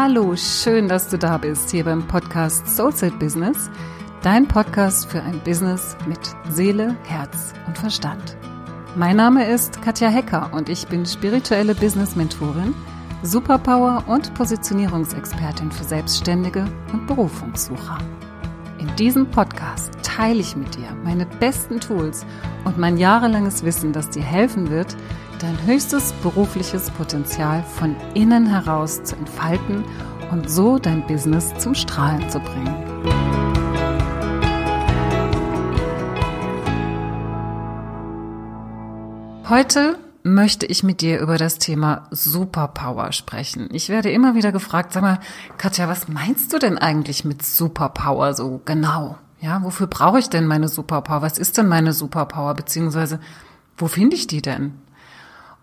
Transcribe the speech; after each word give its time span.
Hallo, 0.00 0.36
schön, 0.36 0.86
dass 0.86 1.08
du 1.08 1.18
da 1.18 1.38
bist 1.38 1.72
hier 1.72 1.82
beim 1.82 2.06
Podcast 2.06 2.68
Soulset 2.68 3.18
Business, 3.18 3.68
dein 4.22 4.46
Podcast 4.46 5.10
für 5.10 5.20
ein 5.20 5.40
Business 5.40 5.96
mit 6.06 6.20
Seele, 6.48 6.96
Herz 7.02 7.52
und 7.66 7.76
Verstand. 7.76 8.36
Mein 8.94 9.16
Name 9.16 9.50
ist 9.50 9.82
Katja 9.82 10.08
Hecker 10.08 10.50
und 10.52 10.68
ich 10.68 10.86
bin 10.86 11.04
spirituelle 11.04 11.74
Business 11.74 12.14
Mentorin, 12.14 12.76
Superpower 13.24 14.04
und 14.06 14.32
Positionierungsexpertin 14.34 15.72
für 15.72 15.82
Selbstständige 15.82 16.64
und 16.92 17.08
Berufungssucher. 17.08 17.98
Diesem 18.98 19.30
Podcast 19.30 19.92
teile 20.02 20.40
ich 20.40 20.56
mit 20.56 20.74
dir 20.74 20.92
meine 21.04 21.24
besten 21.24 21.78
Tools 21.78 22.26
und 22.64 22.78
mein 22.78 22.96
jahrelanges 22.96 23.62
Wissen, 23.62 23.92
das 23.92 24.10
dir 24.10 24.24
helfen 24.24 24.70
wird, 24.70 24.96
dein 25.38 25.56
höchstes 25.66 26.12
berufliches 26.14 26.90
Potenzial 26.90 27.62
von 27.62 27.94
innen 28.14 28.44
heraus 28.44 29.00
zu 29.04 29.14
entfalten 29.14 29.84
und 30.32 30.50
so 30.50 30.80
dein 30.80 31.06
Business 31.06 31.54
zum 31.58 31.76
Strahlen 31.76 32.28
zu 32.28 32.40
bringen. 32.40 32.74
Heute 39.48 39.96
möchte 40.22 40.66
ich 40.66 40.82
mit 40.82 41.00
dir 41.00 41.20
über 41.20 41.38
das 41.38 41.58
Thema 41.58 42.06
Superpower 42.10 43.12
sprechen. 43.12 43.68
Ich 43.72 43.88
werde 43.88 44.10
immer 44.10 44.34
wieder 44.34 44.52
gefragt, 44.52 44.92
sag 44.92 45.02
mal, 45.02 45.20
Katja, 45.56 45.88
was 45.88 46.08
meinst 46.08 46.52
du 46.52 46.58
denn 46.58 46.78
eigentlich 46.78 47.24
mit 47.24 47.44
Superpower 47.44 48.34
so 48.34 48.60
genau? 48.64 49.18
Ja, 49.40 49.62
wofür 49.62 49.86
brauche 49.86 50.18
ich 50.18 50.28
denn 50.28 50.46
meine 50.46 50.68
Superpower? 50.68 51.22
Was 51.22 51.38
ist 51.38 51.56
denn 51.58 51.68
meine 51.68 51.92
Superpower? 51.92 52.54
Beziehungsweise, 52.54 53.20
wo 53.76 53.86
finde 53.86 54.16
ich 54.16 54.26
die 54.26 54.42
denn? 54.42 54.74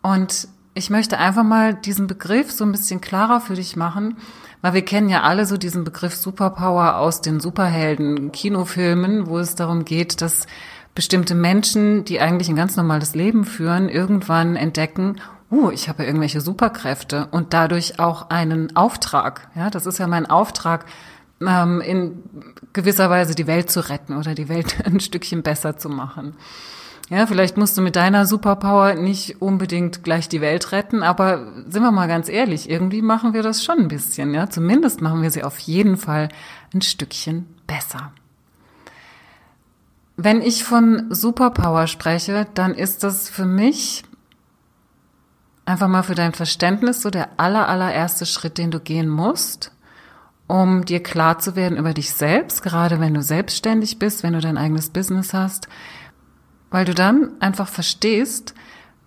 Und 0.01 0.47
ich 0.73 0.89
möchte 0.89 1.17
einfach 1.17 1.43
mal 1.43 1.73
diesen 1.73 2.07
Begriff 2.07 2.51
so 2.51 2.63
ein 2.63 2.71
bisschen 2.71 3.01
klarer 3.01 3.41
für 3.41 3.55
dich 3.55 3.75
machen, 3.75 4.17
weil 4.61 4.73
wir 4.73 4.85
kennen 4.85 5.09
ja 5.09 5.23
alle 5.23 5.45
so 5.45 5.57
diesen 5.57 5.83
Begriff 5.83 6.15
Superpower 6.15 6.97
aus 6.97 7.21
den 7.21 7.39
Superhelden-Kinofilmen, 7.39 9.27
wo 9.27 9.39
es 9.39 9.55
darum 9.55 9.85
geht, 9.85 10.21
dass 10.21 10.47
bestimmte 10.95 11.35
Menschen, 11.35 12.05
die 12.05 12.21
eigentlich 12.21 12.49
ein 12.49 12.55
ganz 12.55 12.77
normales 12.77 13.13
Leben 13.13 13.45
führen, 13.45 13.89
irgendwann 13.89 14.55
entdecken, 14.55 15.17
uh, 15.51 15.69
ich 15.69 15.89
habe 15.89 16.05
irgendwelche 16.05 16.41
Superkräfte 16.41 17.27
und 17.31 17.53
dadurch 17.53 17.99
auch 17.99 18.29
einen 18.29 18.75
Auftrag. 18.75 19.49
Ja, 19.55 19.69
das 19.69 19.85
ist 19.85 19.99
ja 19.99 20.07
mein 20.07 20.25
Auftrag, 20.25 20.85
ähm, 21.45 21.81
in 21.81 22.23
gewisser 22.73 23.09
Weise 23.09 23.35
die 23.35 23.47
Welt 23.47 23.69
zu 23.69 23.89
retten 23.89 24.15
oder 24.15 24.35
die 24.35 24.49
Welt 24.49 24.77
ein 24.85 24.99
Stückchen 24.99 25.43
besser 25.43 25.77
zu 25.77 25.89
machen. 25.89 26.35
Ja, 27.09 27.27
vielleicht 27.27 27.55
musst 27.55 27.77
du 27.77 27.83
mit 27.83 27.95
deiner 27.95 28.25
Superpower 28.25 28.95
nicht 28.95 29.39
unbedingt 29.39 30.03
gleich 30.03 30.27
die 30.27 30.41
Welt 30.41 30.71
retten, 30.71 31.03
aber 31.03 31.53
sind 31.67 31.83
wir 31.83 31.91
mal 31.91 32.07
ganz 32.07 32.29
ehrlich, 32.29 32.67
irgendwie 32.67 33.03
machen 33.03 33.33
wir 33.33 33.43
das 33.43 33.63
schon 33.63 33.77
ein 33.77 33.87
bisschen, 33.89 34.33
ja. 34.33 34.49
Zumindest 34.49 35.01
machen 35.01 35.21
wir 35.21 35.29
sie 35.29 35.43
auf 35.43 35.59
jeden 35.59 35.97
Fall 35.97 36.29
ein 36.73 36.81
Stückchen 36.81 37.45
besser. 37.67 38.11
Wenn 40.17 40.41
ich 40.41 40.63
von 40.63 41.07
Superpower 41.09 41.87
spreche, 41.87 42.47
dann 42.53 42.73
ist 42.73 43.03
das 43.03 43.29
für 43.29 43.45
mich 43.45 44.03
einfach 45.65 45.87
mal 45.87 46.03
für 46.03 46.15
dein 46.15 46.33
Verständnis 46.33 47.01
so 47.01 47.09
der 47.09 47.39
aller, 47.39 47.67
allererste 47.67 48.25
Schritt, 48.25 48.57
den 48.57 48.71
du 48.71 48.79
gehen 48.79 49.09
musst, 49.09 49.71
um 50.47 50.85
dir 50.85 51.01
klar 51.01 51.39
zu 51.39 51.55
werden 51.55 51.77
über 51.77 51.93
dich 51.93 52.13
selbst, 52.13 52.61
gerade 52.61 52.99
wenn 52.99 53.13
du 53.13 53.21
selbstständig 53.21 53.99
bist, 53.99 54.23
wenn 54.23 54.33
du 54.33 54.41
dein 54.41 54.57
eigenes 54.57 54.89
Business 54.89 55.33
hast, 55.33 55.67
weil 56.69 56.85
du 56.85 56.93
dann 56.93 57.31
einfach 57.41 57.67
verstehst, 57.67 58.53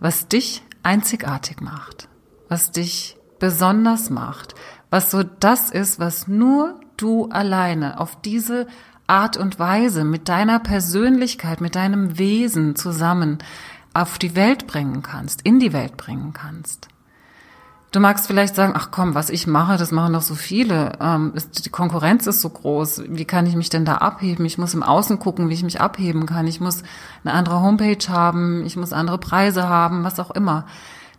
was 0.00 0.28
dich 0.28 0.62
einzigartig 0.82 1.60
macht, 1.60 2.08
was 2.48 2.70
dich 2.72 3.16
besonders 3.38 4.10
macht, 4.10 4.54
was 4.90 5.10
so 5.10 5.22
das 5.22 5.70
ist, 5.70 5.98
was 5.98 6.28
nur 6.28 6.80
du 6.96 7.28
alleine 7.28 8.00
auf 8.00 8.20
diese 8.20 8.66
Art 9.08 9.36
und 9.36 9.58
Weise 9.58 10.04
mit 10.04 10.28
deiner 10.28 10.60
Persönlichkeit, 10.60 11.60
mit 11.60 11.74
deinem 11.74 12.19
Wesen 12.19 12.76
zusammen 12.76 13.38
auf 13.94 14.19
die 14.19 14.36
Welt 14.36 14.66
bringen 14.66 15.02
kannst, 15.02 15.42
in 15.42 15.58
die 15.58 15.72
Welt 15.72 15.96
bringen 15.96 16.32
kannst. 16.32 16.88
Du 17.91 18.00
magst 18.00 18.26
vielleicht 18.26 18.54
sagen, 18.54 18.74
ach 18.76 18.91
komm, 18.91 19.14
was 19.14 19.30
ich 19.30 19.47
mache, 19.47 19.78
das 19.78 19.92
machen 19.92 20.12
doch 20.12 20.20
so 20.20 20.34
viele. 20.34 20.92
Ähm, 21.00 21.32
die 21.64 21.70
Konkurrenz 21.70 22.26
ist 22.26 22.42
so 22.42 22.50
groß. 22.50 23.04
Wie 23.08 23.24
kann 23.24 23.47
ich 23.47 23.56
mich 23.56 23.70
denn 23.70 23.86
da 23.86 23.94
abheben? 23.97 24.44
Ich 24.44 24.58
muss 24.58 24.74
im 24.74 24.82
Außen 24.82 25.18
gucken, 25.18 25.48
wie 25.48 25.54
ich 25.54 25.62
mich 25.62 25.80
abheben 25.80 26.26
kann. 26.26 26.47
Ich 26.47 26.60
muss 26.60 26.82
eine 27.24 27.32
andere 27.32 27.62
Homepage 27.62 28.06
haben. 28.10 28.66
Ich 28.66 28.76
muss 28.76 28.92
andere 28.92 29.16
Preise 29.16 29.70
haben, 29.70 30.04
was 30.04 30.20
auch 30.20 30.30
immer. 30.30 30.66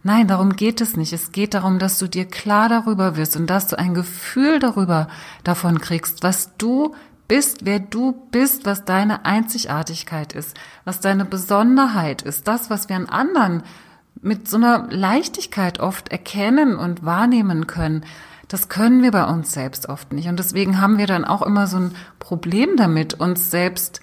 Nein, 0.03 0.27
darum 0.27 0.55
geht 0.55 0.79
es 0.79 0.95
nicht. 0.95 1.11
Es 1.11 1.31
geht 1.31 1.55
darum, 1.55 1.79
dass 1.79 1.97
du 1.97 2.07
dir 2.07 2.25
klar 2.25 2.69
darüber 2.69 3.17
wirst 3.17 3.35
und 3.35 3.47
dass 3.47 3.67
du 3.67 3.77
ein 3.77 3.95
Gefühl 3.95 4.59
darüber 4.59 5.07
davon 5.43 5.81
kriegst, 5.81 6.21
was 6.21 6.55
du 6.57 6.93
bist, 7.29 7.65
wer 7.65 7.79
du 7.79 8.11
bist, 8.31 8.65
was 8.65 8.83
deine 8.83 9.23
Einzigartigkeit 9.23 10.33
ist, 10.33 10.57
was 10.83 10.99
deine 10.99 11.23
Besonderheit 11.23 12.23
ist, 12.23 12.49
das, 12.49 12.69
was 12.69 12.89
wir 12.89 12.97
an 12.97 13.05
anderen 13.05 13.63
mit 14.21 14.49
so 14.49 14.57
einer 14.57 14.87
Leichtigkeit 14.89 15.79
oft 15.79 16.09
erkennen 16.09 16.75
und 16.75 17.05
wahrnehmen 17.05 17.67
können, 17.67 18.03
das 18.49 18.67
können 18.67 19.03
wir 19.03 19.11
bei 19.11 19.23
uns 19.25 19.51
selbst 19.51 19.87
oft 19.87 20.11
nicht. 20.11 20.27
Und 20.27 20.39
deswegen 20.39 20.81
haben 20.81 20.97
wir 20.97 21.05
dann 21.05 21.23
auch 21.23 21.43
immer 21.43 21.67
so 21.67 21.77
ein 21.77 21.95
Problem 22.17 22.75
damit, 22.75 23.13
uns 23.13 23.51
selbst 23.51 24.01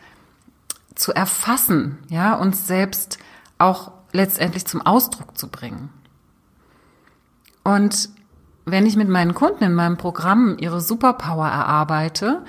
zu 0.94 1.12
erfassen, 1.12 1.98
ja, 2.08 2.34
uns 2.34 2.66
selbst 2.66 3.18
auch 3.58 3.90
letztendlich 4.12 4.64
zum 4.66 4.80
Ausdruck 4.80 5.36
zu 5.36 5.48
bringen. 5.48 5.90
Und 7.64 8.08
wenn 8.64 8.86
ich 8.86 8.96
mit 8.96 9.08
meinen 9.08 9.34
Kunden 9.34 9.64
in 9.64 9.74
meinem 9.74 9.96
Programm 9.96 10.56
ihre 10.58 10.80
Superpower 10.80 11.48
erarbeite, 11.48 12.44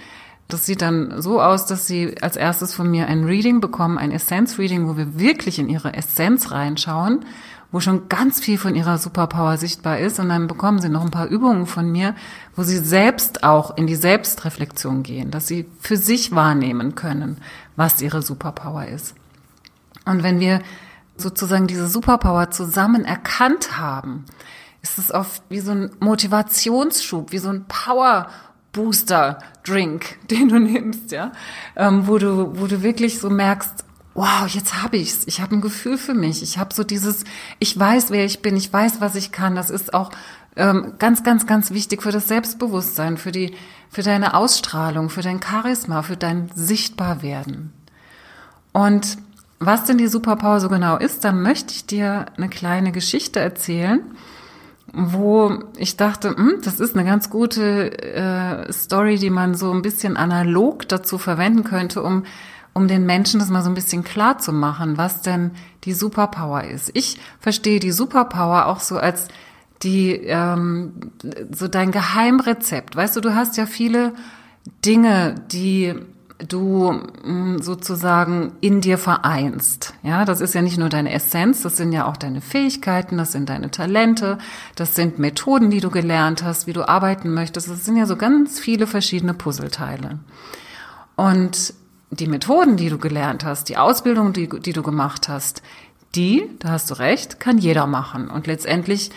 das 0.48 0.66
sieht 0.66 0.82
dann 0.82 1.22
so 1.22 1.42
aus, 1.42 1.66
dass 1.66 1.88
sie 1.88 2.16
als 2.22 2.38
erstes 2.38 2.74
von 2.74 2.90
mir 2.90 3.08
ein 3.08 3.26
Reading 3.26 3.60
bekommen, 3.60 3.98
ein 3.98 4.12
Essenz-Reading, 4.12 4.88
wo 4.88 4.96
wir 4.96 5.20
wirklich 5.20 5.60
in 5.60 5.70
ihre 5.70 5.94
Essenz 5.94 6.52
reinschauen 6.52 7.26
wo 7.72 7.80
schon 7.80 8.08
ganz 8.08 8.40
viel 8.40 8.58
von 8.58 8.76
ihrer 8.76 8.98
Superpower 8.98 9.58
sichtbar 9.58 10.00
ist. 10.00 10.20
Und 10.20 10.30
dann 10.30 10.48
bekommen 10.48 10.80
sie 10.80 10.90
noch 10.90 11.04
ein 11.04 11.12
paar 11.12 11.28
Übungen 11.28 11.66
von 11.68 11.92
mir, 11.92 12.16
wo 12.56 12.64
sie 12.64 12.78
selbst 12.78 13.44
auch 13.44 13.76
in 13.76 13.88
die 13.88 13.96
Selbstreflexion 13.96 15.04
gehen, 15.04 15.32
dass 15.32 15.48
sie 15.48 15.66
für 15.80 15.98
sich 15.98 16.32
wahrnehmen 16.34 16.96
können, 16.96 17.38
was 17.76 18.02
ihre 18.02 18.22
Superpower 18.22 18.88
ist. 18.88 19.16
Und 20.06 20.24
wenn 20.24 20.40
wir 20.40 20.62
sozusagen 21.18 21.68
diese 21.68 21.88
Superpower 21.88 22.52
zusammen 22.52 23.04
erkannt 23.04 23.78
haben, 23.78 24.26
ist 24.82 24.98
es 24.98 25.12
oft 25.12 25.42
wie 25.50 25.60
so 25.60 25.72
ein 25.72 25.92
Motivationsschub, 26.00 27.32
wie 27.32 27.40
so 27.40 27.50
ein 27.50 27.66
Power 27.68 28.30
Booster 28.78 29.40
Drink, 29.64 30.18
den 30.30 30.50
du 30.50 30.60
nimmst, 30.60 31.12
ja, 31.12 31.32
ähm, 31.76 32.08
wo 32.08 32.20
du, 32.20 32.60
wo 32.60 32.68
du 32.68 32.84
wirklich 32.84 33.20
so 33.20 33.30
merkst, 33.30 33.84
wow, 34.14 34.48
jetzt 34.48 34.82
habe 34.84 34.98
ich's. 34.98 35.24
Ich 35.26 35.42
habe 35.42 35.56
ein 35.56 35.62
Gefühl 35.62 35.98
für 35.98 36.14
mich. 36.14 36.42
Ich 36.44 36.58
habe 36.58 36.74
so 36.74 36.84
dieses, 36.84 37.24
ich 37.60 37.78
weiß, 37.78 38.12
wer 38.12 38.26
ich 38.26 38.42
bin, 38.42 38.56
ich 38.56 38.72
weiß, 38.72 39.02
was 39.02 39.16
ich 39.16 39.32
kann. 39.32 39.56
Das 39.56 39.70
ist 39.70 39.94
auch 39.94 40.12
ähm, 40.56 40.94
ganz, 41.00 41.24
ganz, 41.24 41.46
ganz 41.46 41.72
wichtig 41.72 42.02
für 42.02 42.12
das 42.12 42.28
Selbstbewusstsein, 42.28 43.18
für 43.18 43.32
die, 43.32 43.56
für 43.90 44.04
deine 44.04 44.36
Ausstrahlung, 44.36 45.10
für 45.10 45.22
dein 45.22 45.42
Charisma, 45.42 46.02
für 46.04 46.18
dein 46.18 46.50
Sichtbarwerden. 46.54 47.74
Und 48.74 49.18
was 49.60 49.86
denn 49.86 49.98
die 49.98 50.08
Superpower 50.08 50.60
so 50.60 50.70
genau 50.70 50.98
ist, 50.98 51.24
da 51.24 51.32
möchte 51.32 51.74
ich 51.74 51.86
dir 51.88 52.28
eine 52.38 52.50
kleine 52.50 52.92
Geschichte 52.92 53.40
erzählen, 53.40 54.02
wo 54.94 55.60
ich 55.78 55.98
dachte, 55.98 56.30
hm, 56.36 56.60
das 56.64 56.80
ist 56.80 56.96
eine 56.96 57.06
ganz 57.06 57.30
gute 57.30 58.02
äh, 58.02 58.72
Story, 58.72 59.18
die 59.18 59.30
man 59.30 59.56
so 59.56 59.72
ein 59.72 59.82
bisschen 59.82 60.18
analog 60.18 60.88
dazu 60.88 61.18
verwenden 61.18 61.64
könnte, 61.64 62.02
um 62.02 62.24
um 62.78 62.88
den 62.88 63.08
Menschen 63.08 63.40
das 63.40 63.50
mal 63.50 63.64
so 63.64 63.72
ein 63.72 63.74
bisschen 63.76 64.04
klar 64.04 64.38
zu 64.38 64.54
machen, 64.54 65.00
was 65.00 65.24
denn 65.24 65.50
die 65.84 65.94
Superpower 65.94 66.64
ist. 66.64 66.92
Ich 66.94 67.20
verstehe 67.40 67.80
die 67.80 67.92
Superpower 67.92 68.68
auch 68.68 68.82
so 68.82 68.98
als 68.98 69.30
die 69.82 70.12
ähm, 70.12 70.94
so 71.52 71.68
dein 71.68 71.92
Geheimrezept. 71.92 72.96
Weißt 72.96 73.16
du, 73.16 73.22
du 73.22 73.34
hast 73.34 73.58
ja 73.58 73.66
viele 73.66 74.14
Dinge, 74.86 75.34
die 75.52 75.96
du 76.40 76.92
mm, 77.24 77.60
sozusagen 77.60 78.54
in 78.62 78.82
dir 78.82 78.98
vereinst. 78.98 79.94
Ja, 80.04 80.26
das 80.26 80.42
ist 80.42 80.54
ja 80.54 80.62
nicht 80.62 80.78
nur 80.78 80.90
deine 80.90 81.12
Essenz, 81.12 81.64
das 81.64 81.78
sind 81.78 81.92
ja 81.92 82.06
auch 82.06 82.18
deine 82.18 82.42
Fähigkeiten, 82.42 83.18
das 83.18 83.32
sind 83.32 83.50
deine 83.50 83.72
Talente, 83.72 84.38
das 84.76 84.96
sind 84.96 85.20
Methoden, 85.20 85.72
die 85.72 85.80
du 85.80 85.90
gelernt 85.90 86.44
hast, 86.44 86.68
wie 86.68 86.74
du 86.74 86.88
arbeiten 86.88 87.34
möchtest. 87.34 87.70
Das 87.70 87.86
sind 87.86 87.98
ja 87.98 88.06
so 88.06 88.16
ganz 88.16 88.60
viele 88.60 88.88
verschiedene 88.88 89.34
Puzzleteile. 89.34 90.20
Und 91.16 91.74
die 92.12 92.28
Methoden, 92.28 92.78
die 92.78 92.90
du 92.90 93.00
gelernt 93.00 93.44
hast, 93.44 93.70
die 93.70 93.78
Ausbildung, 93.78 94.34
die, 94.34 94.48
die 94.48 94.74
du 94.74 94.84
gemacht 94.84 95.28
hast, 95.28 95.62
die, 96.16 96.50
da 96.60 96.70
hast 96.70 96.90
du 96.90 96.96
recht, 96.96 97.40
kann 97.40 97.58
jeder 97.58 97.86
machen 97.86 98.30
und 98.30 98.48
letztendlich 98.48 99.12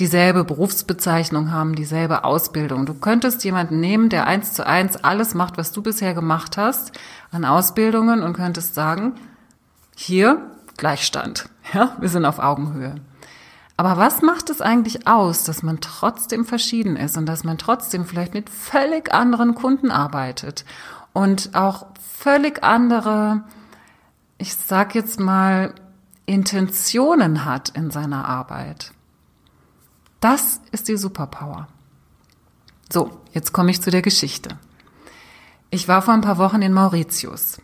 dieselbe 0.00 0.44
Berufsbezeichnung 0.44 1.52
haben, 1.52 1.74
dieselbe 1.74 2.24
Ausbildung. 2.24 2.86
Du 2.86 2.94
könntest 2.94 3.44
jemanden 3.44 3.80
nehmen, 3.80 4.08
der 4.08 4.26
eins 4.26 4.54
zu 4.54 4.66
eins 4.66 4.96
alles 4.96 5.34
macht, 5.34 5.58
was 5.58 5.72
du 5.72 5.82
bisher 5.82 6.14
gemacht 6.14 6.56
hast 6.56 6.92
an 7.30 7.44
Ausbildungen 7.44 8.22
und 8.22 8.32
könntest 8.32 8.74
sagen, 8.74 9.14
hier 9.94 10.50
Gleichstand. 10.76 11.48
Ja, 11.72 11.96
wir 12.00 12.08
sind 12.08 12.24
auf 12.24 12.40
Augenhöhe. 12.40 12.96
Aber 13.76 13.96
was 13.96 14.22
macht 14.22 14.50
es 14.50 14.60
eigentlich 14.60 15.06
aus, 15.06 15.44
dass 15.44 15.62
man 15.62 15.80
trotzdem 15.80 16.44
verschieden 16.44 16.96
ist 16.96 17.16
und 17.16 17.26
dass 17.26 17.44
man 17.44 17.58
trotzdem 17.58 18.04
vielleicht 18.04 18.34
mit 18.34 18.50
völlig 18.50 19.14
anderen 19.14 19.54
Kunden 19.54 19.92
arbeitet 19.92 20.64
und 21.12 21.54
auch 21.54 21.86
völlig 22.18 22.64
andere, 22.64 23.44
ich 24.36 24.56
sag 24.56 24.96
jetzt 24.96 25.20
mal, 25.20 25.72
Intentionen 26.26 27.44
hat 27.44 27.68
in 27.68 27.92
seiner 27.92 28.24
Arbeit? 28.24 28.92
Das 30.20 30.60
ist 30.70 30.88
die 30.88 30.96
Superpower. 30.96 31.68
So, 32.92 33.20
jetzt 33.32 33.52
komme 33.52 33.70
ich 33.70 33.80
zu 33.80 33.90
der 33.90 34.02
Geschichte. 34.02 34.58
Ich 35.70 35.88
war 35.88 36.02
vor 36.02 36.14
ein 36.14 36.20
paar 36.20 36.38
Wochen 36.38 36.62
in 36.62 36.72
Mauritius 36.72 37.58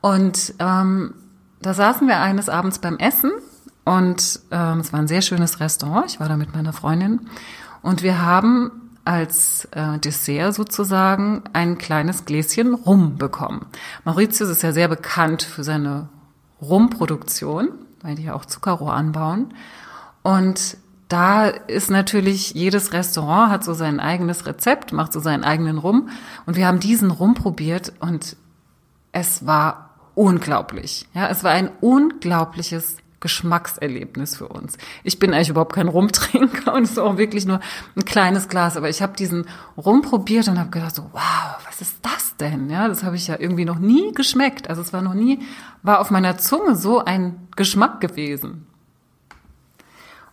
und 0.00 0.54
ähm, 0.58 1.14
da 1.60 1.74
saßen 1.74 2.06
wir 2.06 2.20
eines 2.20 2.48
Abends 2.48 2.78
beim 2.78 2.98
Essen 2.98 3.32
und 3.84 4.40
ähm, 4.50 4.80
es 4.80 4.92
war 4.92 5.00
ein 5.00 5.08
sehr 5.08 5.22
schönes 5.22 5.58
Restaurant. 5.58 6.06
Ich 6.06 6.20
war 6.20 6.28
da 6.28 6.36
mit 6.36 6.54
meiner 6.54 6.72
Freundin 6.72 7.28
und 7.82 8.02
wir 8.02 8.20
haben 8.20 8.70
als 9.06 9.66
äh, 9.70 9.98
Dessert 9.98 10.54
sozusagen 10.54 11.44
ein 11.52 11.78
kleines 11.78 12.24
Gläschen 12.26 12.74
Rum 12.74 13.16
bekommen. 13.16 13.64
Mauritius 14.04 14.50
ist 14.50 14.62
ja 14.62 14.72
sehr 14.72 14.88
bekannt 14.88 15.42
für 15.42 15.64
seine 15.64 16.08
Rumproduktion, 16.60 17.70
weil 18.02 18.16
die 18.16 18.24
ja 18.24 18.34
auch 18.34 18.44
Zuckerrohr 18.44 18.92
anbauen. 18.92 19.54
Und 20.22 20.76
da 21.08 21.46
ist 21.46 21.90
natürlich 21.90 22.54
jedes 22.54 22.92
Restaurant 22.92 23.50
hat 23.52 23.64
so 23.64 23.74
sein 23.74 24.00
eigenes 24.00 24.46
Rezept, 24.46 24.92
macht 24.92 25.12
so 25.12 25.20
seinen 25.20 25.44
eigenen 25.44 25.78
Rum. 25.78 26.08
Und 26.46 26.56
wir 26.56 26.66
haben 26.66 26.80
diesen 26.80 27.10
Rum 27.10 27.34
probiert 27.34 27.92
und 28.00 28.36
es 29.12 29.46
war 29.46 29.90
unglaublich. 30.14 31.06
Ja, 31.14 31.28
es 31.28 31.44
war 31.44 31.52
ein 31.52 31.70
unglaubliches 31.80 32.96
Geschmackserlebnis 33.20 34.36
für 34.36 34.48
uns. 34.48 34.78
Ich 35.02 35.18
bin 35.18 35.32
eigentlich 35.32 35.48
überhaupt 35.48 35.74
kein 35.74 35.88
Rumtrinker 35.88 36.74
und 36.74 36.84
es 36.84 36.90
ist 36.90 36.96
wirklich 36.96 37.46
nur 37.46 37.60
ein 37.96 38.04
kleines 38.04 38.48
Glas, 38.48 38.76
aber 38.76 38.88
ich 38.88 39.00
habe 39.00 39.16
diesen 39.16 39.46
Rum 39.76 40.02
probiert 40.02 40.48
und 40.48 40.58
habe 40.58 40.70
gedacht 40.70 40.94
so, 40.94 41.04
wow, 41.12 41.58
was 41.66 41.80
ist 41.80 41.96
das 42.02 42.36
denn? 42.36 42.68
Ja, 42.68 42.88
das 42.88 43.04
habe 43.04 43.16
ich 43.16 43.28
ja 43.28 43.36
irgendwie 43.38 43.64
noch 43.64 43.78
nie 43.78 44.12
geschmeckt. 44.12 44.68
Also 44.68 44.82
es 44.82 44.92
war 44.92 45.02
noch 45.02 45.14
nie, 45.14 45.40
war 45.82 46.00
auf 46.00 46.10
meiner 46.10 46.36
Zunge 46.36 46.76
so 46.76 47.04
ein 47.04 47.48
Geschmack 47.56 48.00
gewesen. 48.00 48.66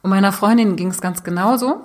Und 0.03 0.09
meiner 0.09 0.31
Freundin 0.31 0.75
ging 0.75 0.89
es 0.89 1.01
ganz 1.01 1.23
genauso. 1.23 1.81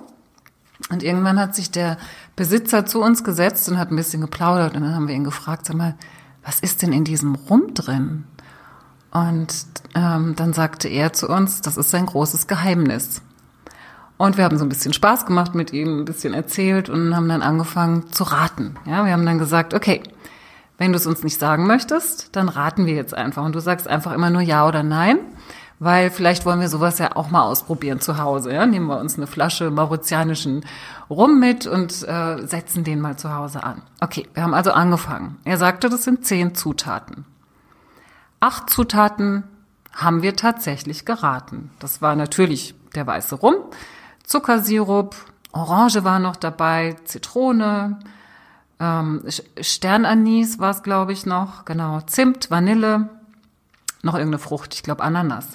Und 0.91 1.03
irgendwann 1.03 1.39
hat 1.39 1.55
sich 1.55 1.71
der 1.71 1.97
Besitzer 2.35 2.85
zu 2.85 3.01
uns 3.01 3.23
gesetzt 3.23 3.67
und 3.69 3.79
hat 3.79 3.91
ein 3.91 3.95
bisschen 3.95 4.21
geplaudert 4.21 4.75
und 4.75 4.83
dann 4.83 4.95
haben 4.95 5.07
wir 5.07 5.15
ihn 5.15 5.23
gefragt, 5.23 5.65
sag 5.65 5.75
mal, 5.75 5.95
was 6.43 6.59
ist 6.61 6.81
denn 6.81 6.93
in 6.93 7.03
diesem 7.03 7.35
Rum 7.35 7.73
drin? 7.73 8.25
Und 9.11 9.47
ähm, 9.95 10.35
dann 10.35 10.53
sagte 10.53 10.87
er 10.87 11.13
zu 11.13 11.27
uns, 11.27 11.61
das 11.61 11.77
ist 11.77 11.89
sein 11.91 12.05
großes 12.05 12.47
Geheimnis. 12.47 13.21
Und 14.17 14.37
wir 14.37 14.43
haben 14.43 14.57
so 14.57 14.65
ein 14.65 14.69
bisschen 14.69 14.93
Spaß 14.93 15.25
gemacht 15.25 15.55
mit 15.55 15.73
ihm, 15.73 15.99
ein 15.99 16.05
bisschen 16.05 16.33
erzählt 16.33 16.89
und 16.89 17.15
haben 17.15 17.29
dann 17.29 17.41
angefangen 17.41 18.11
zu 18.11 18.23
raten. 18.25 18.75
Ja, 18.85 19.05
wir 19.05 19.13
haben 19.13 19.25
dann 19.25 19.39
gesagt, 19.39 19.73
okay, 19.73 20.03
wenn 20.77 20.91
du 20.91 20.97
es 20.97 21.07
uns 21.07 21.23
nicht 21.23 21.39
sagen 21.39 21.67
möchtest, 21.67 22.35
dann 22.35 22.49
raten 22.49 22.85
wir 22.85 22.95
jetzt 22.95 23.13
einfach. 23.13 23.43
Und 23.45 23.53
du 23.53 23.59
sagst 23.59 23.87
einfach 23.87 24.13
immer 24.13 24.29
nur 24.29 24.41
ja 24.41 24.67
oder 24.67 24.83
nein, 24.83 25.19
weil 25.79 26.11
vielleicht 26.11 26.45
wollen 26.45 26.59
wir 26.59 26.67
sowas 26.67 26.99
ja 26.99 27.15
auch 27.15 27.31
mal 27.31 27.43
ausprobieren 27.43 28.01
zu 28.01 28.17
Hause. 28.17 28.53
Ja? 28.53 28.65
Nehmen 28.65 28.87
wir 28.87 28.99
uns 28.99 29.17
eine 29.17 29.27
Flasche 29.27 29.71
mauritianischen 29.71 30.65
Rum 31.09 31.39
mit 31.39 31.65
und 31.65 32.07
äh, 32.07 32.45
setzen 32.45 32.83
den 32.83 32.99
mal 32.99 33.17
zu 33.17 33.33
Hause 33.33 33.63
an. 33.63 33.81
Okay, 34.01 34.27
wir 34.33 34.43
haben 34.43 34.53
also 34.53 34.71
angefangen. 34.71 35.37
Er 35.45 35.57
sagte, 35.57 35.89
das 35.89 36.03
sind 36.03 36.25
zehn 36.25 36.53
Zutaten. 36.53 37.25
Acht 38.41 38.69
Zutaten 38.69 39.43
haben 39.93 40.21
wir 40.21 40.35
tatsächlich 40.35 41.05
geraten. 41.05 41.71
Das 41.79 42.01
war 42.01 42.15
natürlich 42.15 42.75
der 42.95 43.07
weiße 43.07 43.35
Rum, 43.35 43.55
Zuckersirup, 44.23 45.15
Orange 45.51 46.03
war 46.03 46.19
noch 46.19 46.35
dabei, 46.35 46.95
Zitrone, 47.05 47.99
ähm, 48.79 49.23
Sternanis 49.59 50.59
war 50.59 50.71
es, 50.71 50.83
glaube 50.83 51.11
ich, 51.11 51.25
noch, 51.25 51.65
genau, 51.65 52.01
Zimt, 52.01 52.51
Vanille, 52.51 53.09
noch 54.03 54.13
irgendeine 54.13 54.39
Frucht, 54.39 54.73
ich 54.73 54.83
glaube 54.83 55.03
Ananas. 55.03 55.47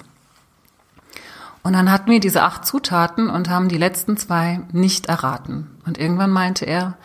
Und 1.65 1.73
dann 1.73 1.91
hatten 1.91 2.11
wir 2.11 2.19
diese 2.19 2.43
acht 2.43 2.63
Zutaten 2.63 3.27
und 3.27 3.49
haben 3.49 3.69
die 3.69 3.79
letzten 3.79 4.17
zwei 4.17 4.61
nicht 4.71 5.07
erraten. 5.07 5.79
Und 5.83 5.97
irgendwann 5.97 6.29
meinte 6.29 6.63
er, 6.63 6.95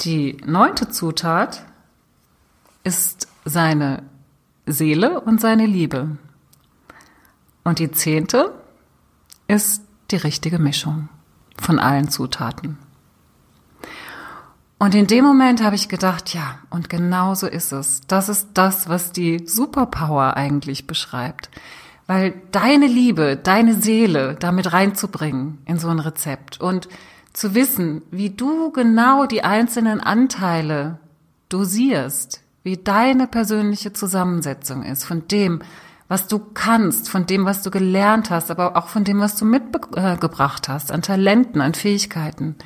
die 0.00 0.38
neunte 0.44 0.88
Zutat 0.88 1.64
ist 2.82 3.28
seine 3.44 4.02
Seele 4.66 5.20
und 5.20 5.40
seine 5.40 5.66
Liebe. 5.66 6.18
Und 7.62 7.78
die 7.78 7.92
zehnte 7.92 8.52
ist 9.46 9.84
die 10.10 10.16
richtige 10.16 10.58
Mischung 10.58 11.08
von 11.56 11.78
allen 11.78 12.08
Zutaten. 12.08 12.76
Und 14.80 14.96
in 14.96 15.06
dem 15.06 15.24
Moment 15.24 15.62
habe 15.62 15.76
ich 15.76 15.88
gedacht, 15.88 16.34
ja, 16.34 16.58
und 16.70 16.90
genau 16.90 17.36
so 17.36 17.46
ist 17.46 17.70
es. 17.70 18.00
Das 18.08 18.28
ist 18.28 18.48
das, 18.54 18.88
was 18.88 19.12
die 19.12 19.46
Superpower 19.46 20.36
eigentlich 20.36 20.88
beschreibt. 20.88 21.50
Weil 22.10 22.34
deine 22.50 22.88
Liebe, 22.88 23.36
deine 23.36 23.80
Seele 23.80 24.34
damit 24.34 24.72
reinzubringen 24.72 25.58
in 25.64 25.78
so 25.78 25.86
ein 25.86 26.00
Rezept 26.00 26.60
und 26.60 26.88
zu 27.32 27.54
wissen, 27.54 28.02
wie 28.10 28.30
du 28.30 28.72
genau 28.72 29.26
die 29.26 29.44
einzelnen 29.44 30.00
Anteile 30.00 30.98
dosierst, 31.50 32.40
wie 32.64 32.76
deine 32.76 33.28
persönliche 33.28 33.92
Zusammensetzung 33.92 34.82
ist, 34.82 35.04
von 35.04 35.28
dem, 35.28 35.62
was 36.08 36.26
du 36.26 36.40
kannst, 36.40 37.08
von 37.08 37.26
dem, 37.26 37.44
was 37.44 37.62
du 37.62 37.70
gelernt 37.70 38.28
hast, 38.28 38.50
aber 38.50 38.76
auch 38.76 38.88
von 38.88 39.04
dem, 39.04 39.20
was 39.20 39.36
du 39.36 39.44
mitgebracht 39.44 40.68
hast, 40.68 40.90
an 40.90 41.02
Talenten, 41.02 41.60
an 41.60 41.74
Fähigkeiten, 41.74 42.56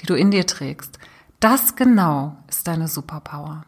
die 0.00 0.06
du 0.06 0.14
in 0.14 0.30
dir 0.30 0.46
trägst. 0.46 0.98
Das 1.38 1.76
genau 1.76 2.38
ist 2.48 2.66
deine 2.66 2.88
Superpower. 2.88 3.66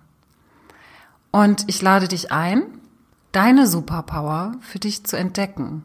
Und 1.32 1.64
ich 1.66 1.82
lade 1.82 2.08
dich 2.08 2.32
ein, 2.32 2.62
deine 3.38 3.68
Superpower 3.68 4.56
für 4.58 4.80
dich 4.80 5.06
zu 5.06 5.16
entdecken, 5.16 5.84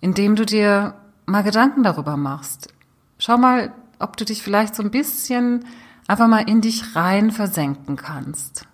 indem 0.00 0.36
du 0.36 0.46
dir 0.46 0.94
mal 1.26 1.42
Gedanken 1.42 1.82
darüber 1.82 2.16
machst. 2.16 2.72
Schau 3.18 3.36
mal, 3.36 3.74
ob 3.98 4.16
du 4.16 4.24
dich 4.24 4.42
vielleicht 4.42 4.74
so 4.74 4.82
ein 4.82 4.90
bisschen 4.90 5.66
einfach 6.08 6.28
mal 6.28 6.48
in 6.48 6.62
dich 6.62 6.96
rein 6.96 7.30
versenken 7.30 7.96
kannst 7.96 8.66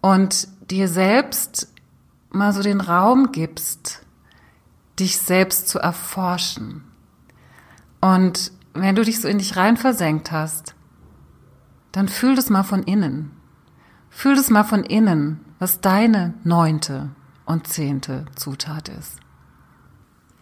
und 0.00 0.46
dir 0.70 0.86
selbst 0.86 1.72
mal 2.30 2.52
so 2.52 2.62
den 2.62 2.80
Raum 2.80 3.32
gibst, 3.32 4.06
dich 5.00 5.18
selbst 5.18 5.68
zu 5.68 5.80
erforschen. 5.80 6.84
Und 8.00 8.52
wenn 8.74 8.94
du 8.94 9.02
dich 9.02 9.20
so 9.20 9.26
in 9.26 9.38
dich 9.38 9.56
rein 9.56 9.76
versenkt 9.76 10.30
hast, 10.30 10.76
dann 11.90 12.06
fühl 12.06 12.36
das 12.36 12.48
mal 12.48 12.62
von 12.62 12.84
innen. 12.84 13.32
Fühl 14.08 14.36
das 14.36 14.50
mal 14.50 14.62
von 14.62 14.84
innen, 14.84 15.40
was 15.62 15.80
deine 15.80 16.34
neunte 16.42 17.10
und 17.44 17.68
zehnte 17.68 18.24
Zutat 18.34 18.88
ist. 18.88 19.20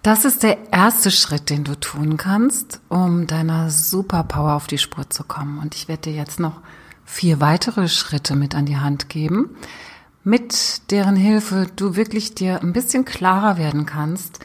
Das 0.01 0.25
ist 0.25 0.43
der 0.43 0.73
erste 0.73 1.11
Schritt, 1.11 1.51
den 1.51 1.63
du 1.63 1.79
tun 1.79 2.17
kannst, 2.17 2.81
um 2.89 3.27
deiner 3.27 3.69
Superpower 3.69 4.55
auf 4.55 4.67
die 4.67 4.79
Spur 4.79 5.11
zu 5.11 5.23
kommen. 5.25 5.59
Und 5.59 5.75
ich 5.75 5.89
werde 5.89 6.05
dir 6.05 6.15
jetzt 6.15 6.41
noch 6.41 6.63
vier 7.05 7.39
weitere 7.39 7.89
Schritte 7.89 8.35
mit 8.35 8.55
an 8.55 8.65
die 8.65 8.79
Hand 8.79 9.11
geben, 9.11 9.51
mit 10.25 10.91
deren 10.91 11.17
Hilfe 11.17 11.67
du 11.77 11.97
wirklich 11.97 12.35
dir 12.35 12.63
ein 12.63 12.73
bisschen 12.73 13.05
klarer 13.05 13.59
werden 13.59 13.85
kannst 13.85 14.39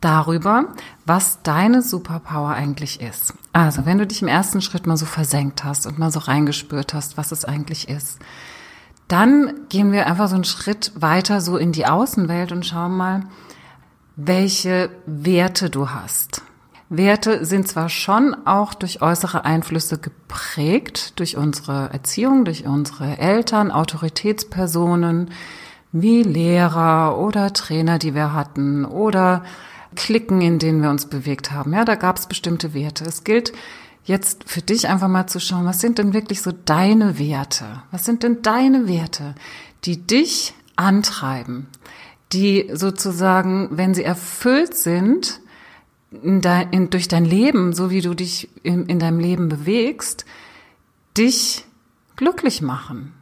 darüber, 0.00 0.74
was 1.04 1.40
deine 1.44 1.82
Superpower 1.82 2.50
eigentlich 2.50 3.00
ist. 3.00 3.32
Also, 3.52 3.86
wenn 3.86 3.98
du 3.98 4.08
dich 4.08 4.22
im 4.22 4.28
ersten 4.28 4.60
Schritt 4.60 4.88
mal 4.88 4.96
so 4.96 5.06
versenkt 5.06 5.62
hast 5.62 5.86
und 5.86 6.00
mal 6.00 6.10
so 6.10 6.18
reingespürt 6.18 6.94
hast, 6.94 7.16
was 7.16 7.30
es 7.30 7.44
eigentlich 7.44 7.88
ist, 7.88 8.18
dann 9.08 9.68
gehen 9.68 9.92
wir 9.92 10.06
einfach 10.06 10.28
so 10.28 10.34
einen 10.34 10.44
Schritt 10.44 10.92
weiter 10.96 11.40
so 11.40 11.56
in 11.56 11.72
die 11.72 11.86
Außenwelt 11.86 12.52
und 12.52 12.66
schauen 12.66 12.96
mal, 12.96 13.20
welche 14.16 14.90
Werte 15.06 15.70
du 15.70 15.90
hast. 15.90 16.42
Werte 16.88 17.44
sind 17.44 17.66
zwar 17.66 17.88
schon 17.88 18.36
auch 18.46 18.72
durch 18.72 19.02
äußere 19.02 19.44
Einflüsse 19.44 19.98
geprägt, 19.98 21.18
durch 21.18 21.36
unsere 21.36 21.90
Erziehung, 21.92 22.44
durch 22.44 22.64
unsere 22.64 23.18
Eltern, 23.18 23.72
Autoritätspersonen 23.72 25.30
wie 25.92 26.22
Lehrer 26.22 27.18
oder 27.18 27.52
Trainer, 27.52 27.98
die 27.98 28.14
wir 28.14 28.32
hatten 28.32 28.84
oder 28.84 29.42
Klicken, 29.96 30.40
in 30.40 30.58
denen 30.58 30.82
wir 30.82 30.90
uns 30.90 31.06
bewegt 31.06 31.50
haben. 31.50 31.72
Ja, 31.72 31.84
da 31.84 31.94
gab 31.94 32.18
es 32.18 32.26
bestimmte 32.26 32.74
Werte. 32.74 33.04
Es 33.04 33.24
gilt 33.24 33.52
jetzt 34.06 34.44
für 34.48 34.62
dich 34.62 34.88
einfach 34.88 35.08
mal 35.08 35.26
zu 35.26 35.40
schauen, 35.40 35.66
was 35.66 35.80
sind 35.80 35.98
denn 35.98 36.14
wirklich 36.14 36.40
so 36.40 36.52
deine 36.52 37.18
Werte? 37.18 37.82
Was 37.90 38.04
sind 38.04 38.22
denn 38.22 38.40
deine 38.42 38.88
Werte, 38.88 39.34
die 39.84 39.98
dich 39.98 40.54
antreiben, 40.76 41.66
die 42.32 42.70
sozusagen, 42.72 43.68
wenn 43.72 43.94
sie 43.94 44.04
erfüllt 44.04 44.74
sind, 44.74 45.40
in 46.22 46.40
dein, 46.40 46.70
in, 46.70 46.90
durch 46.90 47.08
dein 47.08 47.24
Leben, 47.24 47.72
so 47.72 47.90
wie 47.90 48.00
du 48.00 48.14
dich 48.14 48.48
in, 48.62 48.86
in 48.86 48.98
deinem 48.98 49.18
Leben 49.18 49.48
bewegst, 49.48 50.24
dich 51.18 51.64
glücklich 52.14 52.62
machen. 52.62 53.12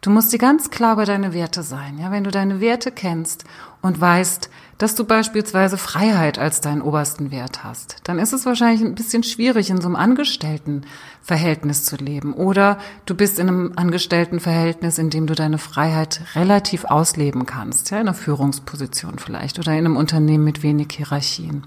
Du 0.00 0.10
musst 0.10 0.32
dir 0.32 0.38
ganz 0.38 0.70
klar 0.70 0.92
über 0.92 1.04
deine 1.04 1.34
Werte 1.34 1.64
sein. 1.64 1.98
Ja, 1.98 2.12
wenn 2.12 2.22
du 2.22 2.30
deine 2.30 2.60
Werte 2.60 2.92
kennst 2.92 3.44
und 3.82 4.00
weißt, 4.00 4.48
dass 4.78 4.94
du 4.94 5.04
beispielsweise 5.04 5.76
Freiheit 5.76 6.38
als 6.38 6.60
deinen 6.60 6.82
obersten 6.82 7.32
Wert 7.32 7.64
hast, 7.64 7.96
dann 8.04 8.20
ist 8.20 8.32
es 8.32 8.46
wahrscheinlich 8.46 8.80
ein 8.80 8.94
bisschen 8.94 9.24
schwierig, 9.24 9.70
in 9.70 9.80
so 9.80 9.88
einem 9.88 9.96
Angestelltenverhältnis 9.96 11.84
zu 11.84 11.96
leben. 11.96 12.32
Oder 12.32 12.78
du 13.06 13.16
bist 13.16 13.40
in 13.40 13.48
einem 13.48 13.72
Angestelltenverhältnis, 13.74 14.98
in 14.98 15.10
dem 15.10 15.26
du 15.26 15.34
deine 15.34 15.58
Freiheit 15.58 16.20
relativ 16.36 16.84
ausleben 16.84 17.44
kannst, 17.44 17.90
ja, 17.90 17.96
in 17.96 18.06
einer 18.06 18.14
Führungsposition 18.14 19.18
vielleicht 19.18 19.58
oder 19.58 19.72
in 19.72 19.78
einem 19.78 19.96
Unternehmen 19.96 20.44
mit 20.44 20.62
wenig 20.62 20.92
Hierarchien. 20.92 21.64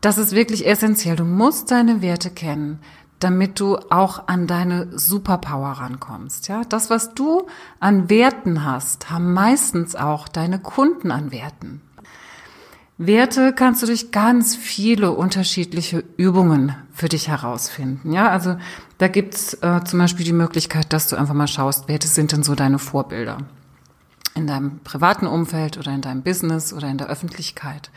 Das 0.00 0.18
ist 0.18 0.32
wirklich 0.32 0.66
essentiell. 0.66 1.16
Du 1.16 1.24
musst 1.24 1.70
deine 1.70 2.02
Werte 2.02 2.30
kennen 2.30 2.80
damit 3.20 3.60
du 3.60 3.76
auch 3.90 4.28
an 4.28 4.46
deine 4.46 4.98
Superpower 4.98 5.72
rankommst. 5.72 6.48
Ja, 6.48 6.62
das, 6.68 6.90
was 6.90 7.14
du 7.14 7.46
an 7.80 8.10
Werten 8.10 8.64
hast, 8.64 9.10
haben 9.10 9.32
meistens 9.32 9.96
auch 9.96 10.28
deine 10.28 10.58
Kunden 10.58 11.10
an 11.10 11.32
Werten. 11.32 11.80
Werte 12.96 13.52
kannst 13.52 13.82
du 13.82 13.86
durch 13.86 14.12
ganz 14.12 14.54
viele 14.54 15.10
unterschiedliche 15.12 16.04
Übungen 16.16 16.76
für 16.92 17.08
dich 17.08 17.26
herausfinden. 17.26 18.12
Ja, 18.12 18.28
also 18.28 18.56
da 18.98 19.08
gibt's 19.08 19.54
äh, 19.62 19.82
zum 19.84 19.98
Beispiel 19.98 20.24
die 20.24 20.32
Möglichkeit, 20.32 20.92
dass 20.92 21.08
du 21.08 21.16
einfach 21.16 21.34
mal 21.34 21.48
schaust, 21.48 21.88
Werte 21.88 22.06
sind 22.06 22.30
denn 22.30 22.44
so 22.44 22.54
deine 22.54 22.78
Vorbilder 22.78 23.38
in 24.34 24.46
deinem 24.46 24.80
privaten 24.80 25.26
Umfeld 25.26 25.78
oder 25.78 25.92
in 25.92 26.00
deinem 26.00 26.22
Business 26.22 26.72
oder 26.72 26.88
in 26.88 26.98
der 26.98 27.08
Öffentlichkeit. 27.08 27.90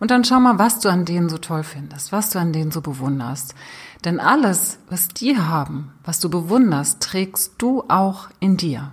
Und 0.00 0.10
dann 0.10 0.24
schau 0.24 0.40
mal, 0.40 0.58
was 0.58 0.80
du 0.80 0.88
an 0.88 1.04
denen 1.04 1.28
so 1.28 1.38
toll 1.38 1.62
findest, 1.62 2.12
was 2.12 2.30
du 2.30 2.38
an 2.38 2.52
denen 2.52 2.70
so 2.70 2.80
bewunderst. 2.80 3.54
Denn 4.04 4.20
alles, 4.20 4.78
was 4.90 5.08
die 5.08 5.38
haben, 5.38 5.92
was 6.04 6.20
du 6.20 6.28
bewunderst, 6.28 7.00
trägst 7.02 7.54
du 7.58 7.84
auch 7.88 8.28
in 8.40 8.56
dir. 8.56 8.92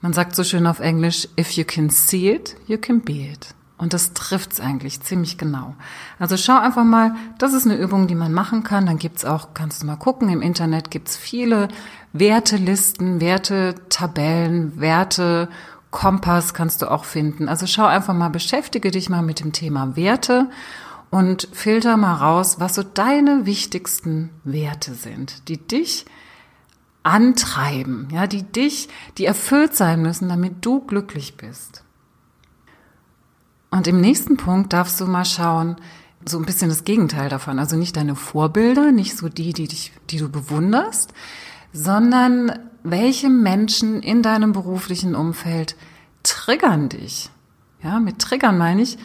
Man 0.00 0.12
sagt 0.12 0.36
so 0.36 0.44
schön 0.44 0.66
auf 0.66 0.80
Englisch, 0.80 1.28
if 1.38 1.52
you 1.52 1.64
can 1.64 1.90
see 1.90 2.30
it, 2.30 2.56
you 2.66 2.78
can 2.78 3.00
be 3.00 3.30
it. 3.30 3.54
Und 3.78 3.94
das 3.94 4.12
trifft's 4.12 4.60
eigentlich 4.60 5.00
ziemlich 5.00 5.38
genau. 5.38 5.76
Also 6.18 6.36
schau 6.36 6.58
einfach 6.58 6.84
mal, 6.84 7.14
das 7.38 7.52
ist 7.52 7.64
eine 7.64 7.76
Übung, 7.76 8.08
die 8.08 8.16
man 8.16 8.32
machen 8.32 8.64
kann. 8.64 8.86
Dann 8.86 8.98
gibt's 8.98 9.24
auch, 9.24 9.54
kannst 9.54 9.82
du 9.82 9.86
mal 9.86 9.96
gucken, 9.96 10.28
im 10.28 10.42
Internet 10.42 10.90
gibt's 10.90 11.16
viele 11.16 11.68
Wertelisten, 12.12 13.20
Wertetabellen, 13.20 14.80
Werte 14.80 15.48
Kompass 15.90 16.54
kannst 16.54 16.82
du 16.82 16.90
auch 16.90 17.04
finden. 17.04 17.48
Also 17.48 17.66
schau 17.66 17.86
einfach 17.86 18.14
mal, 18.14 18.28
beschäftige 18.28 18.90
dich 18.90 19.08
mal 19.08 19.22
mit 19.22 19.40
dem 19.40 19.52
Thema 19.52 19.96
Werte 19.96 20.50
und 21.10 21.48
filter 21.52 21.96
mal 21.96 22.14
raus, 22.14 22.60
was 22.60 22.74
so 22.74 22.82
deine 22.82 23.46
wichtigsten 23.46 24.30
Werte 24.44 24.94
sind, 24.94 25.48
die 25.48 25.56
dich 25.56 26.04
antreiben, 27.02 28.08
ja, 28.12 28.26
die 28.26 28.42
dich, 28.42 28.88
die 29.16 29.24
erfüllt 29.24 29.74
sein 29.74 30.02
müssen, 30.02 30.28
damit 30.28 30.64
du 30.64 30.80
glücklich 30.80 31.36
bist. 31.36 31.84
Und 33.70 33.86
im 33.86 34.00
nächsten 34.00 34.36
Punkt 34.36 34.72
darfst 34.72 35.00
du 35.00 35.06
mal 35.06 35.24
schauen, 35.24 35.76
so 36.26 36.38
ein 36.38 36.44
bisschen 36.44 36.68
das 36.68 36.84
Gegenteil 36.84 37.28
davon, 37.28 37.58
also 37.58 37.76
nicht 37.76 37.96
deine 37.96 38.16
Vorbilder, 38.16 38.92
nicht 38.92 39.16
so 39.16 39.28
die, 39.28 39.52
die 39.52 39.68
dich, 39.68 39.92
die 40.10 40.18
du 40.18 40.28
bewunderst, 40.28 41.14
sondern 41.82 42.52
welche 42.82 43.28
Menschen 43.28 44.02
in 44.02 44.22
deinem 44.22 44.52
beruflichen 44.52 45.14
Umfeld 45.14 45.76
triggern 46.22 46.88
dich? 46.88 47.30
Ja, 47.82 48.00
mit 48.00 48.18
Triggern 48.18 48.58
meine 48.58 48.82
ich, 48.82 48.98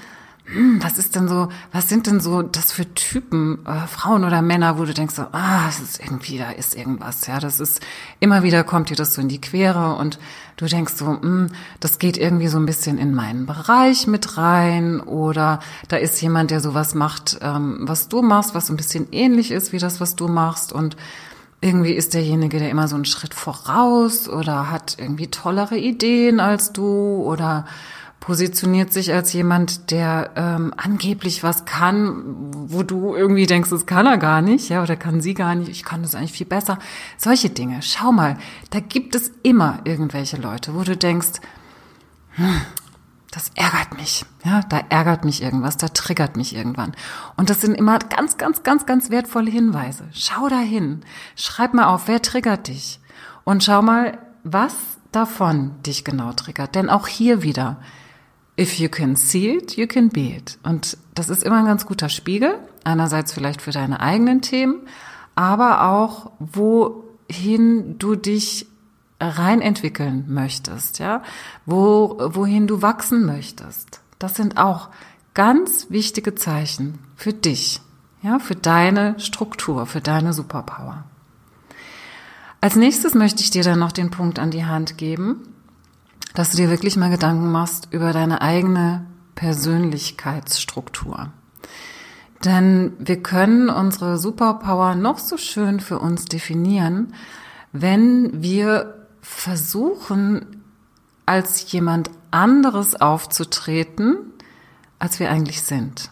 hm, 0.46 0.84
was 0.84 0.98
ist 0.98 1.16
denn 1.16 1.28
so, 1.28 1.50
was 1.72 1.88
sind 1.88 2.08
denn 2.08 2.20
so 2.20 2.42
das 2.42 2.72
für 2.72 2.92
Typen, 2.96 3.66
äh, 3.66 3.88
Frauen 3.88 4.24
oder 4.24 4.42
Männer, 4.42 4.78
wo 4.78 4.86
du 4.86 4.94
denkst 4.94 5.16
so, 5.16 5.22
ah, 5.32 5.70
es 5.70 5.80
ist 5.80 6.00
irgendwie, 6.04 6.38
da 6.38 6.50
ist 6.50 6.76
irgendwas, 6.76 7.28
ja, 7.28 7.40
das 7.40 7.60
ist, 7.60 7.80
immer 8.20 8.44
wieder 8.44 8.64
kommt 8.64 8.90
dir 8.90 8.96
das 8.96 9.14
so 9.14 9.22
in 9.22 9.30
die 9.30 9.40
Quere 9.40 9.96
und 9.96 10.20
du 10.58 10.66
denkst 10.66 10.94
so, 10.96 11.22
hm, 11.22 11.48
das 11.80 12.00
geht 12.00 12.18
irgendwie 12.18 12.48
so 12.48 12.58
ein 12.58 12.66
bisschen 12.66 12.98
in 12.98 13.14
meinen 13.14 13.46
Bereich 13.46 14.08
mit 14.08 14.38
rein 14.38 15.00
oder 15.00 15.60
da 15.88 15.98
ist 15.98 16.20
jemand, 16.22 16.50
der 16.50 16.60
sowas 16.60 16.96
macht, 16.96 17.38
ähm, 17.42 17.78
was 17.82 18.10
du 18.10 18.22
machst, 18.24 18.56
was 18.56 18.68
so 18.68 18.74
ein 18.74 18.78
bisschen 18.78 19.08
ähnlich 19.12 19.52
ist 19.52 19.72
wie 19.72 19.80
das, 19.80 20.02
was 20.02 20.16
du 20.16 20.28
machst 20.28 20.74
und 20.74 20.98
irgendwie 21.64 21.94
ist 21.94 22.14
derjenige, 22.14 22.60
der 22.60 22.70
immer 22.70 22.88
so 22.88 22.96
einen 22.96 23.06
Schritt 23.06 23.34
voraus 23.34 24.28
oder 24.28 24.70
hat 24.70 24.98
irgendwie 25.00 25.28
tollere 25.28 25.78
Ideen 25.78 26.40
als 26.40 26.74
du 26.74 27.24
oder 27.24 27.66
positioniert 28.20 28.94
sich 28.94 29.14
als 29.14 29.34
jemand, 29.34 29.92
der 29.92 30.32
ähm, 30.36 30.74
angeblich 30.78 31.44
was 31.44 31.66
kann, 31.66 32.24
wo 32.54 32.84
du 32.84 33.16
irgendwie 33.16 33.46
denkst, 33.46 33.70
das 33.70 33.86
kann 33.86 34.06
er 34.06 34.18
gar 34.18 34.42
nicht, 34.42 34.70
ja, 34.70 34.82
oder 34.82 34.96
kann 34.96 35.22
sie 35.22 35.34
gar 35.34 35.56
nicht, 35.56 35.70
ich 35.70 35.84
kann 35.84 36.04
das 36.04 36.16
eigentlich 36.16 36.32
viel 36.34 36.46
besser. 36.46 36.80
Solche 37.18 37.50
Dinge. 37.50 37.82
Schau 37.82 38.12
mal, 38.12 38.38
da 38.70 38.80
gibt 38.80 39.16
es 39.16 39.32
immer 39.44 39.80
irgendwelche 39.84 40.38
Leute, 40.38 40.74
wo 40.74 40.84
du 40.84 40.96
denkst, 40.96 41.40
hm, 42.36 42.62
das 43.34 43.50
ärgert 43.56 43.98
mich. 43.98 44.26
Ja, 44.46 44.62
da 44.62 44.82
ärgert 44.90 45.26
mich 45.26 45.42
irgendwas, 45.42 45.78
da 45.78 45.88
triggert 45.88 46.38
mich 46.38 46.56
irgendwann. 46.56 46.94
Und 47.36 47.50
das 47.50 47.62
sind 47.62 47.74
immer 47.74 47.98
ganz, 47.98 48.38
ganz, 48.38 48.62
ganz, 48.62 48.86
ganz 48.86 49.10
wertvolle 49.10 49.50
Hinweise. 49.50 50.08
Schau 50.12 50.50
da 50.50 50.60
hin. 50.60 51.02
Schreib 51.36 51.74
mal 51.74 51.88
auf, 51.88 52.08
wer 52.08 52.22
triggert 52.22 52.68
dich? 52.68 53.00
Und 53.44 53.64
schau 53.64 53.82
mal, 53.82 54.20
was 54.44 54.76
davon 55.12 55.82
dich 55.82 56.06
genau 56.06 56.34
triggert. 56.34 56.76
Denn 56.76 56.92
auch 56.92 57.08
hier 57.08 57.42
wieder, 57.42 57.78
if 58.60 58.78
you 58.78 58.88
can 58.88 59.16
see 59.16 59.58
it, 59.58 59.78
you 59.78 59.88
can 59.88 60.10
be 60.10 60.36
it. 60.36 60.60
Und 60.62 60.98
das 61.16 61.30
ist 61.30 61.44
immer 61.44 61.58
ein 61.58 61.66
ganz 61.66 61.88
guter 61.88 62.10
Spiegel. 62.10 62.60
Einerseits 62.84 63.34
vielleicht 63.34 63.64
für 63.64 63.72
deine 63.72 64.00
eigenen 64.00 64.42
Themen, 64.42 64.82
aber 65.34 65.90
auch, 65.90 66.32
wohin 66.38 67.98
du 67.98 68.16
dich 68.16 68.68
rein 69.30 69.62
entwickeln 69.62 70.26
möchtest, 70.28 71.00
ja, 71.00 71.22
wo, 71.66 72.18
wohin 72.20 72.68
du 72.68 72.82
wachsen 72.82 73.26
möchtest. 73.26 74.02
Das 74.20 74.36
sind 74.36 74.58
auch 74.58 74.90
ganz 75.34 75.88
wichtige 75.90 76.36
Zeichen 76.36 77.00
für 77.16 77.34
dich, 77.34 77.82
ja, 78.22 78.40
für 78.40 78.56
deine 78.56 79.20
Struktur, 79.20 79.86
für 79.86 80.02
deine 80.02 80.34
Superpower. 80.34 81.04
Als 82.62 82.76
nächstes 82.76 83.14
möchte 83.14 83.42
ich 83.42 83.50
dir 83.50 83.64
dann 83.64 83.80
noch 83.80 83.92
den 83.92 84.10
Punkt 84.12 84.40
an 84.40 84.52
die 84.52 84.66
Hand 84.66 84.98
geben, 84.98 85.42
dass 86.34 86.52
du 86.52 86.58
dir 86.58 86.70
wirklich 86.70 86.96
mal 86.96 87.10
Gedanken 87.10 87.52
machst 87.52 87.90
über 87.92 88.14
deine 88.14 88.42
eigene 88.42 89.06
Persönlichkeitsstruktur. 89.36 91.32
Denn 92.46 92.94
wir 93.00 93.22
können 93.22 93.70
unsere 93.70 94.18
Superpower 94.18 94.96
noch 94.96 95.18
so 95.18 95.38
schön 95.38 95.80
für 95.80 96.00
uns 96.00 96.26
definieren, 96.26 97.14
wenn 97.72 98.42
wir 98.42 99.03
versuchen, 99.24 100.64
als 101.26 101.72
jemand 101.72 102.12
anderes 102.30 103.00
aufzutreten, 103.00 104.18
als 105.00 105.20
wir 105.20 105.32
eigentlich 105.32 105.64
sind. 105.64 106.12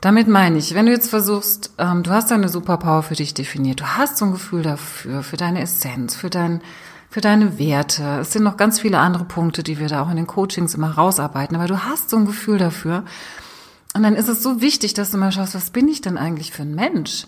Damit 0.00 0.28
meine 0.28 0.58
ich, 0.58 0.74
wenn 0.74 0.86
du 0.86 0.92
jetzt 0.92 1.10
versuchst, 1.10 1.72
ähm, 1.78 2.02
du 2.02 2.10
hast 2.10 2.30
deine 2.30 2.48
Superpower 2.48 3.02
für 3.02 3.14
dich 3.14 3.34
definiert, 3.34 3.80
du 3.80 3.86
hast 3.86 4.16
so 4.16 4.26
ein 4.26 4.32
Gefühl 4.32 4.62
dafür, 4.62 5.22
für 5.22 5.36
deine 5.36 5.60
Essenz, 5.60 6.14
für 6.14 6.30
dein, 6.30 6.60
für 7.10 7.20
deine 7.20 7.58
Werte. 7.58 8.18
Es 8.20 8.32
sind 8.32 8.44
noch 8.44 8.56
ganz 8.56 8.80
viele 8.80 8.98
andere 8.98 9.24
Punkte, 9.24 9.62
die 9.62 9.78
wir 9.78 9.88
da 9.88 10.02
auch 10.02 10.10
in 10.10 10.16
den 10.16 10.28
Coachings 10.28 10.74
immer 10.74 10.90
rausarbeiten, 10.90 11.56
aber 11.56 11.66
du 11.66 11.84
hast 11.84 12.10
so 12.10 12.16
ein 12.16 12.26
Gefühl 12.26 12.58
dafür. 12.58 13.04
Und 13.94 14.02
dann 14.02 14.14
ist 14.14 14.28
es 14.28 14.42
so 14.42 14.60
wichtig, 14.60 14.94
dass 14.94 15.10
du 15.10 15.18
mal 15.18 15.32
schaust, 15.32 15.54
was 15.54 15.70
bin 15.70 15.88
ich 15.88 16.00
denn 16.00 16.18
eigentlich 16.18 16.52
für 16.52 16.62
ein 16.62 16.74
Mensch? 16.74 17.26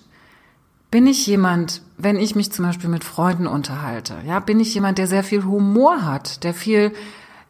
Bin 0.90 1.06
ich 1.06 1.26
jemand, 1.26 1.82
wenn 1.98 2.18
ich 2.18 2.34
mich 2.34 2.50
zum 2.50 2.64
Beispiel 2.64 2.90
mit 2.90 3.04
Freunden 3.04 3.46
unterhalte, 3.46 4.16
ja, 4.26 4.40
bin 4.40 4.58
ich 4.58 4.74
jemand, 4.74 4.98
der 4.98 5.06
sehr 5.06 5.22
viel 5.22 5.44
Humor 5.44 6.04
hat, 6.04 6.42
der 6.42 6.52
viel 6.52 6.92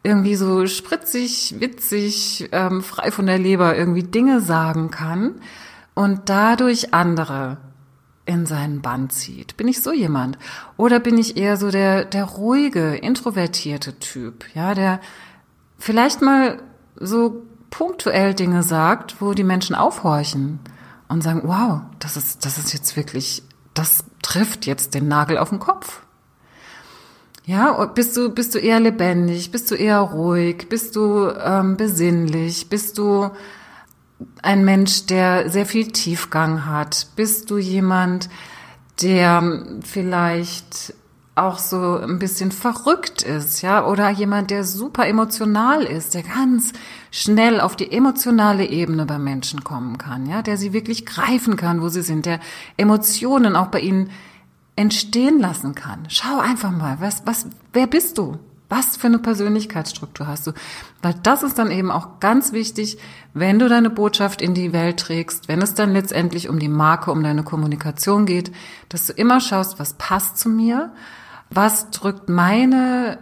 irgendwie 0.03 0.35
so 0.35 0.67
spritzig, 0.67 1.55
witzig, 1.59 2.49
ähm, 2.51 2.81
frei 2.81 3.11
von 3.11 3.25
der 3.25 3.39
Leber 3.39 3.75
irgendwie 3.75 4.03
Dinge 4.03 4.41
sagen 4.41 4.91
kann 4.91 5.35
und 5.93 6.21
dadurch 6.25 6.93
andere 6.93 7.57
in 8.25 8.45
seinen 8.45 8.81
Bann 8.81 9.09
zieht. 9.09 9.57
Bin 9.57 9.67
ich 9.67 9.81
so 9.81 9.91
jemand? 9.91 10.37
Oder 10.77 10.99
bin 10.99 11.17
ich 11.17 11.37
eher 11.37 11.57
so 11.57 11.71
der, 11.71 12.05
der 12.05 12.25
ruhige, 12.25 12.95
introvertierte 12.95 13.99
Typ, 13.99 14.45
ja, 14.53 14.73
der 14.73 14.99
vielleicht 15.77 16.21
mal 16.21 16.61
so 16.95 17.43
punktuell 17.69 18.33
Dinge 18.33 18.63
sagt, 18.63 19.21
wo 19.21 19.33
die 19.33 19.43
Menschen 19.43 19.75
aufhorchen 19.75 20.59
und 21.11 21.21
sagen, 21.21 21.41
wow, 21.43 21.81
das 21.99 22.15
ist, 22.17 22.45
das 22.45 22.57
ist 22.57 22.73
jetzt 22.73 22.95
wirklich, 22.95 23.43
das 23.73 24.05
trifft 24.21 24.65
jetzt 24.65 24.93
den 24.93 25.07
Nagel 25.07 25.37
auf 25.37 25.49
den 25.49 25.59
Kopf. 25.59 26.01
Ja, 27.45 27.85
bist 27.85 28.15
du, 28.15 28.29
bist 28.29 28.55
du 28.55 28.59
eher 28.59 28.79
lebendig, 28.79 29.51
bist 29.51 29.69
du 29.71 29.75
eher 29.75 29.99
ruhig, 29.99 30.69
bist 30.69 30.95
du 30.95 31.27
ähm, 31.29 31.75
besinnlich, 31.75 32.69
bist 32.69 32.97
du 32.97 33.29
ein 34.41 34.63
Mensch, 34.63 35.07
der 35.07 35.49
sehr 35.49 35.65
viel 35.65 35.91
Tiefgang 35.91 36.65
hat, 36.65 37.07
bist 37.15 37.49
du 37.49 37.57
jemand, 37.57 38.29
der 39.01 39.65
vielleicht 39.83 40.93
auch 41.35 41.59
so 41.59 41.97
ein 41.97 42.19
bisschen 42.19 42.51
verrückt 42.51 43.21
ist, 43.21 43.61
ja, 43.61 43.85
oder 43.85 44.09
jemand, 44.09 44.51
der 44.51 44.65
super 44.65 45.07
emotional 45.07 45.83
ist, 45.83 46.13
der 46.13 46.23
ganz 46.23 46.73
schnell 47.09 47.61
auf 47.61 47.77
die 47.77 47.91
emotionale 47.91 48.65
Ebene 48.65 49.05
bei 49.05 49.17
Menschen 49.17 49.63
kommen 49.63 49.97
kann, 49.97 50.25
ja, 50.25 50.41
der 50.41 50.57
sie 50.57 50.73
wirklich 50.73 51.05
greifen 51.05 51.55
kann, 51.55 51.81
wo 51.81 51.87
sie 51.87 52.01
sind, 52.01 52.25
der 52.25 52.41
Emotionen 52.75 53.55
auch 53.55 53.67
bei 53.67 53.79
ihnen 53.79 54.09
entstehen 54.75 55.39
lassen 55.39 55.73
kann. 55.73 56.05
Schau 56.09 56.39
einfach 56.39 56.71
mal, 56.71 56.97
was, 56.99 57.25
was, 57.25 57.47
wer 57.71 57.87
bist 57.87 58.17
du? 58.17 58.37
Was 58.67 58.95
für 58.95 59.07
eine 59.07 59.19
Persönlichkeitsstruktur 59.19 60.27
hast 60.27 60.47
du? 60.47 60.53
Weil 61.01 61.13
das 61.23 61.43
ist 61.43 61.59
dann 61.59 61.71
eben 61.71 61.91
auch 61.91 62.21
ganz 62.21 62.53
wichtig, 62.53 62.97
wenn 63.33 63.59
du 63.59 63.67
deine 63.67 63.89
Botschaft 63.89 64.41
in 64.41 64.53
die 64.53 64.71
Welt 64.71 64.97
trägst, 64.97 65.49
wenn 65.49 65.61
es 65.61 65.73
dann 65.73 65.91
letztendlich 65.91 66.47
um 66.47 66.57
die 66.57 66.69
Marke, 66.69 67.11
um 67.11 67.21
deine 67.21 67.43
Kommunikation 67.43 68.25
geht, 68.25 68.51
dass 68.87 69.07
du 69.07 69.13
immer 69.13 69.41
schaust, 69.41 69.77
was 69.77 69.95
passt 69.95 70.37
zu 70.37 70.47
mir, 70.47 70.93
was 71.51 71.91
drückt 71.91 72.29
meine 72.29 73.19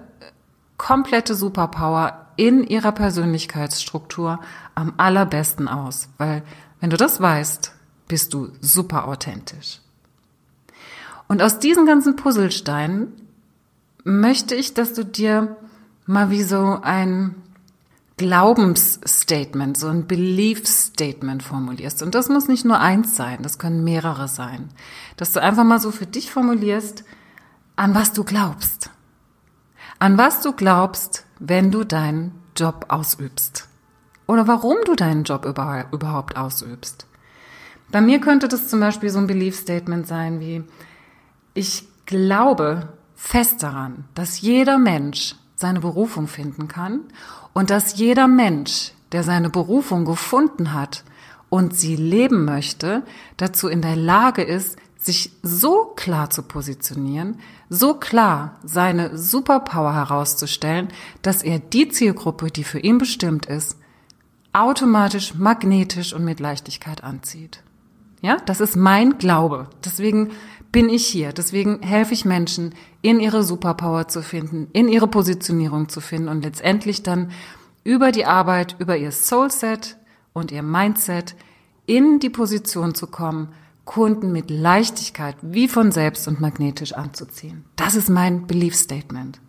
komplette 0.78 1.36
Superpower 1.36 2.28
in 2.38 2.64
ihrer 2.64 2.94
Persönlichkeitsstruktur 2.94 4.40
am 4.76 4.94
allerbesten 4.98 5.68
aus. 5.68 6.08
Weil 6.18 6.44
wenn 6.80 6.90
du 6.90 6.98
das 6.98 7.20
weißt, 7.20 7.74
bist 8.08 8.34
du 8.34 8.52
super 8.62 9.08
authentisch. 9.08 9.82
Und 11.28 11.42
aus 11.42 11.60
diesen 11.60 11.86
ganzen 11.86 12.16
Puzzlesteinen 12.16 13.12
möchte 14.04 14.56
ich, 14.56 14.74
dass 14.74 14.94
du 14.94 15.04
dir 15.04 15.58
mal 16.06 16.32
wie 16.32 16.44
so 16.44 16.80
ein 16.82 17.36
Glaubensstatement, 18.18 19.78
so 19.78 19.88
ein 19.88 20.08
Belief-Statement 20.08 21.44
formulierst. 21.44 22.02
Und 22.04 22.16
das 22.16 22.30
muss 22.30 22.48
nicht 22.48 22.66
nur 22.66 22.80
eins 22.80 23.16
sein, 23.16 23.40
das 23.44 23.60
können 23.60 23.84
mehrere 23.84 24.28
sein. 24.28 24.70
Dass 25.18 25.34
du 25.34 25.42
einfach 25.42 25.64
mal 25.64 25.80
so 25.80 25.92
für 25.92 26.06
dich 26.06 26.32
formulierst, 26.32 27.04
an 27.80 27.96
was 27.96 28.12
du 28.12 28.26
glaubst. 28.26 28.90
An 30.00 30.18
was 30.18 30.42
du 30.42 30.52
glaubst, 30.52 31.26
wenn 31.40 31.72
du 31.72 31.86
deinen 31.86 32.34
Job 32.54 32.88
ausübst. 32.90 33.70
Oder 34.28 34.50
warum 34.50 34.76
du 34.86 34.96
deinen 34.96 35.24
Job 35.24 35.46
überhaupt 35.46 36.36
ausübst. 36.36 37.08
Bei 37.90 38.02
mir 38.02 38.20
könnte 38.20 38.50
das 38.50 38.68
zum 38.68 38.82
Beispiel 38.82 39.10
so 39.10 39.20
ein 39.20 39.28
Belief-Statement 39.28 40.06
sein 40.08 40.42
wie, 40.42 40.66
ich 41.54 41.88
glaube 42.06 42.90
fest 43.16 43.64
daran, 43.64 44.04
dass 44.14 44.42
jeder 44.42 44.78
Mensch 44.78 45.36
seine 45.56 45.80
Berufung 45.80 46.28
finden 46.28 46.68
kann 46.68 47.04
und 47.54 47.70
dass 47.70 47.96
jeder 47.96 48.28
Mensch, 48.28 48.92
der 49.14 49.24
seine 49.24 49.50
Berufung 49.50 50.04
gefunden 50.04 50.74
hat 50.74 51.06
und 51.48 51.74
sie 51.74 51.96
leben 51.96 52.44
möchte, 52.44 53.04
dazu 53.38 53.70
in 53.70 53.82
der 53.82 53.96
Lage 53.96 54.44
ist, 54.44 54.78
sich 55.00 55.32
so 55.42 55.94
klar 55.96 56.30
zu 56.30 56.44
positionieren, 56.44 57.40
so 57.70 57.94
klar 57.94 58.60
seine 58.64 59.18
Superpower 59.18 59.94
herauszustellen, 59.94 60.90
dass 61.22 61.42
er 61.42 61.60
die 61.60 61.88
Zielgruppe, 61.88 62.52
die 62.52 62.66
für 62.66 62.80
ihn 62.80 62.98
bestimmt 62.98 63.46
ist, 63.46 63.78
automatisch, 64.52 65.36
magnetisch 65.36 66.14
und 66.14 66.26
mit 66.26 66.42
Leichtigkeit 66.42 67.04
anzieht. 67.04 67.64
Ja, 68.22 68.38
das 68.46 68.60
ist 68.60 68.76
mein 68.76 69.18
Glaube. 69.18 69.70
Deswegen 69.86 70.32
bin 70.74 70.90
ich 70.90 71.08
hier. 71.08 71.32
Deswegen 71.32 71.82
helfe 71.82 72.14
ich 72.14 72.26
Menschen, 72.26 72.76
in 73.02 73.22
ihre 73.22 73.44
Superpower 73.44 74.10
zu 74.10 74.22
finden, 74.22 74.68
in 74.74 74.90
ihre 74.90 75.08
Positionierung 75.08 75.88
zu 75.88 76.02
finden 76.02 76.28
und 76.28 76.44
letztendlich 76.44 77.04
dann 77.04 77.32
über 77.86 78.12
die 78.12 78.26
Arbeit, 78.26 78.76
über 78.80 78.98
ihr 78.98 79.14
Soulset 79.14 79.96
und 80.34 80.52
ihr 80.52 80.62
Mindset 80.62 81.36
in 81.86 82.20
die 82.20 82.30
Position 82.30 82.94
zu 82.94 83.08
kommen, 83.08 83.50
Kunden 83.90 84.32
mit 84.32 84.52
Leichtigkeit 84.52 85.36
wie 85.42 85.68
von 85.68 85.92
selbst 85.92 86.28
und 86.28 86.40
magnetisch 86.40 86.94
anzuziehen. 86.94 87.66
Das 87.76 87.96
ist 87.96 88.08
mein 88.08 88.46
Belief 88.46 88.76
Statement. 88.76 89.42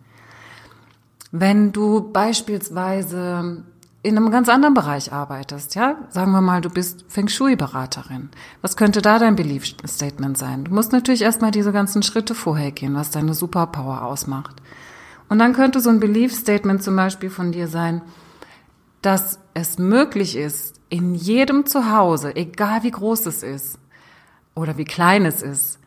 Wenn 1.31 1.71
du 1.71 2.11
beispielsweise 2.11 3.63
in 4.01 4.17
einem 4.17 4.31
ganz 4.31 4.49
anderen 4.49 4.73
Bereich 4.73 5.13
arbeitest, 5.13 5.75
ja, 5.75 5.97
sagen 6.09 6.31
wir 6.31 6.41
mal, 6.41 6.59
du 6.59 6.71
bist 6.71 7.05
Feng 7.07 7.27
Shui-Beraterin. 7.27 8.29
Was 8.63 8.75
könnte 8.75 9.03
da 9.03 9.19
dein 9.19 9.35
Belief 9.35 9.75
Statement 9.85 10.39
sein? 10.39 10.63
Du 10.63 10.73
musst 10.73 10.91
natürlich 10.91 11.21
erstmal 11.21 11.51
diese 11.51 11.71
ganzen 11.71 12.01
Schritte 12.01 12.33
vorher 12.33 12.71
gehen, 12.71 12.95
was 12.95 13.11
deine 13.11 13.35
Superpower 13.35 14.03
ausmacht. 14.03 14.55
Und 15.29 15.37
dann 15.37 15.53
könnte 15.53 15.81
so 15.81 15.91
ein 15.91 15.99
Belief 15.99 16.33
Statement 16.33 16.81
zum 16.81 16.95
Beispiel 16.95 17.29
von 17.29 17.51
dir 17.51 17.67
sein, 17.67 18.01
dass 19.03 19.37
es 19.53 19.77
möglich 19.77 20.35
ist, 20.35 20.81
in 20.89 21.13
jedem 21.13 21.67
Zuhause, 21.67 22.35
egal 22.35 22.81
wie 22.81 22.91
groß 22.91 23.27
es 23.27 23.43
ist 23.43 23.77
oder 24.55 24.77
wie 24.77 24.85
klein 24.85 25.25
es 25.25 25.41
ist, 25.41 25.79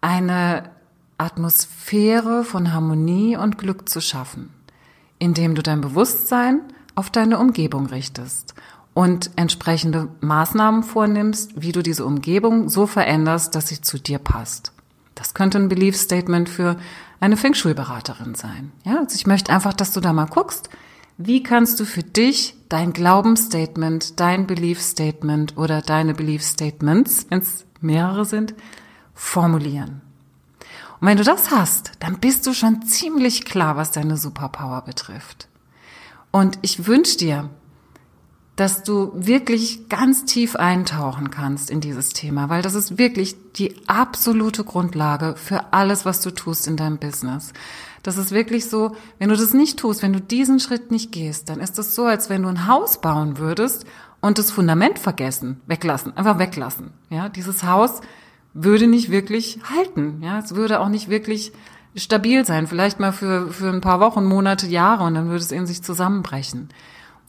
eine 0.00 0.70
Atmosphäre 1.18 2.44
von 2.44 2.72
Harmonie 2.72 3.36
und 3.36 3.58
Glück 3.58 3.88
zu 3.88 4.00
schaffen, 4.00 4.50
indem 5.18 5.54
du 5.54 5.62
dein 5.62 5.80
Bewusstsein 5.80 6.60
auf 6.94 7.10
deine 7.10 7.38
Umgebung 7.38 7.86
richtest 7.86 8.54
und 8.94 9.30
entsprechende 9.36 10.08
Maßnahmen 10.20 10.82
vornimmst, 10.82 11.60
wie 11.60 11.72
du 11.72 11.82
diese 11.82 12.04
Umgebung 12.04 12.68
so 12.68 12.86
veränderst, 12.86 13.54
dass 13.54 13.68
sie 13.68 13.80
zu 13.80 13.98
dir 13.98 14.18
passt. 14.18 14.72
Das 15.14 15.34
könnte 15.34 15.58
ein 15.58 15.68
Belief 15.68 15.96
Statement 15.96 16.48
für 16.48 16.76
eine 17.20 17.36
Feng 17.36 17.54
Shui-Beraterin 17.54 18.34
sein. 18.34 18.72
Ja, 18.84 18.98
also 18.98 19.14
ich 19.14 19.26
möchte 19.26 19.52
einfach, 19.52 19.74
dass 19.74 19.92
du 19.92 20.00
da 20.00 20.12
mal 20.12 20.26
guckst, 20.26 20.70
wie 21.18 21.42
kannst 21.42 21.78
du 21.78 21.84
für 21.84 22.02
dich 22.02 22.56
dein 22.70 22.94
Glaubensstatement, 22.94 24.18
dein 24.18 24.46
Belief 24.46 24.80
Statement 24.80 25.58
oder 25.58 25.82
deine 25.82 26.14
Belief 26.14 26.42
Statements, 26.42 27.26
wenn 27.28 27.40
es 27.40 27.66
mehrere 27.80 28.24
sind, 28.24 28.54
formulieren. 29.14 30.02
Und 31.00 31.06
wenn 31.06 31.16
du 31.16 31.24
das 31.24 31.50
hast, 31.50 31.92
dann 32.00 32.20
bist 32.20 32.46
du 32.46 32.52
schon 32.52 32.82
ziemlich 32.82 33.44
klar, 33.44 33.76
was 33.76 33.90
deine 33.90 34.16
Superpower 34.16 34.82
betrifft. 34.82 35.48
Und 36.30 36.58
ich 36.62 36.86
wünsche 36.86 37.16
dir, 37.16 37.50
dass 38.60 38.82
du 38.82 39.10
wirklich 39.14 39.88
ganz 39.88 40.26
tief 40.26 40.54
eintauchen 40.54 41.30
kannst 41.30 41.70
in 41.70 41.80
dieses 41.80 42.10
Thema, 42.10 42.50
weil 42.50 42.60
das 42.60 42.74
ist 42.74 42.98
wirklich 42.98 43.34
die 43.56 43.74
absolute 43.86 44.64
Grundlage 44.64 45.34
für 45.36 45.72
alles, 45.72 46.04
was 46.04 46.20
du 46.20 46.30
tust 46.30 46.66
in 46.66 46.76
deinem 46.76 46.98
Business. 46.98 47.54
Das 48.02 48.18
ist 48.18 48.32
wirklich 48.32 48.68
so, 48.68 48.94
wenn 49.18 49.30
du 49.30 49.36
das 49.36 49.54
nicht 49.54 49.78
tust, 49.78 50.02
wenn 50.02 50.12
du 50.12 50.20
diesen 50.20 50.60
Schritt 50.60 50.90
nicht 50.90 51.10
gehst, 51.10 51.48
dann 51.48 51.58
ist 51.60 51.78
das 51.78 51.94
so, 51.94 52.04
als 52.04 52.28
wenn 52.28 52.42
du 52.42 52.50
ein 52.50 52.66
Haus 52.66 53.00
bauen 53.00 53.38
würdest 53.38 53.86
und 54.20 54.38
das 54.38 54.50
Fundament 54.50 54.98
vergessen, 54.98 55.60
weglassen, 55.66 56.16
einfach 56.16 56.38
weglassen. 56.38 56.90
Ja, 57.08 57.28
dieses 57.28 57.64
Haus 57.64 58.00
würde 58.52 58.86
nicht 58.86 59.10
wirklich 59.10 59.60
halten. 59.74 60.20
Ja, 60.22 60.38
es 60.38 60.54
würde 60.54 60.80
auch 60.80 60.88
nicht 60.88 61.08
wirklich 61.08 61.52
stabil 61.94 62.44
sein, 62.44 62.66
vielleicht 62.66 63.00
mal 63.00 63.12
für, 63.12 63.48
für 63.48 63.68
ein 63.68 63.80
paar 63.80 64.00
Wochen, 64.00 64.24
Monate, 64.24 64.66
Jahre 64.66 65.04
und 65.04 65.14
dann 65.14 65.26
würde 65.26 65.42
es 65.42 65.52
in 65.52 65.66
sich 65.66 65.82
zusammenbrechen. 65.82 66.68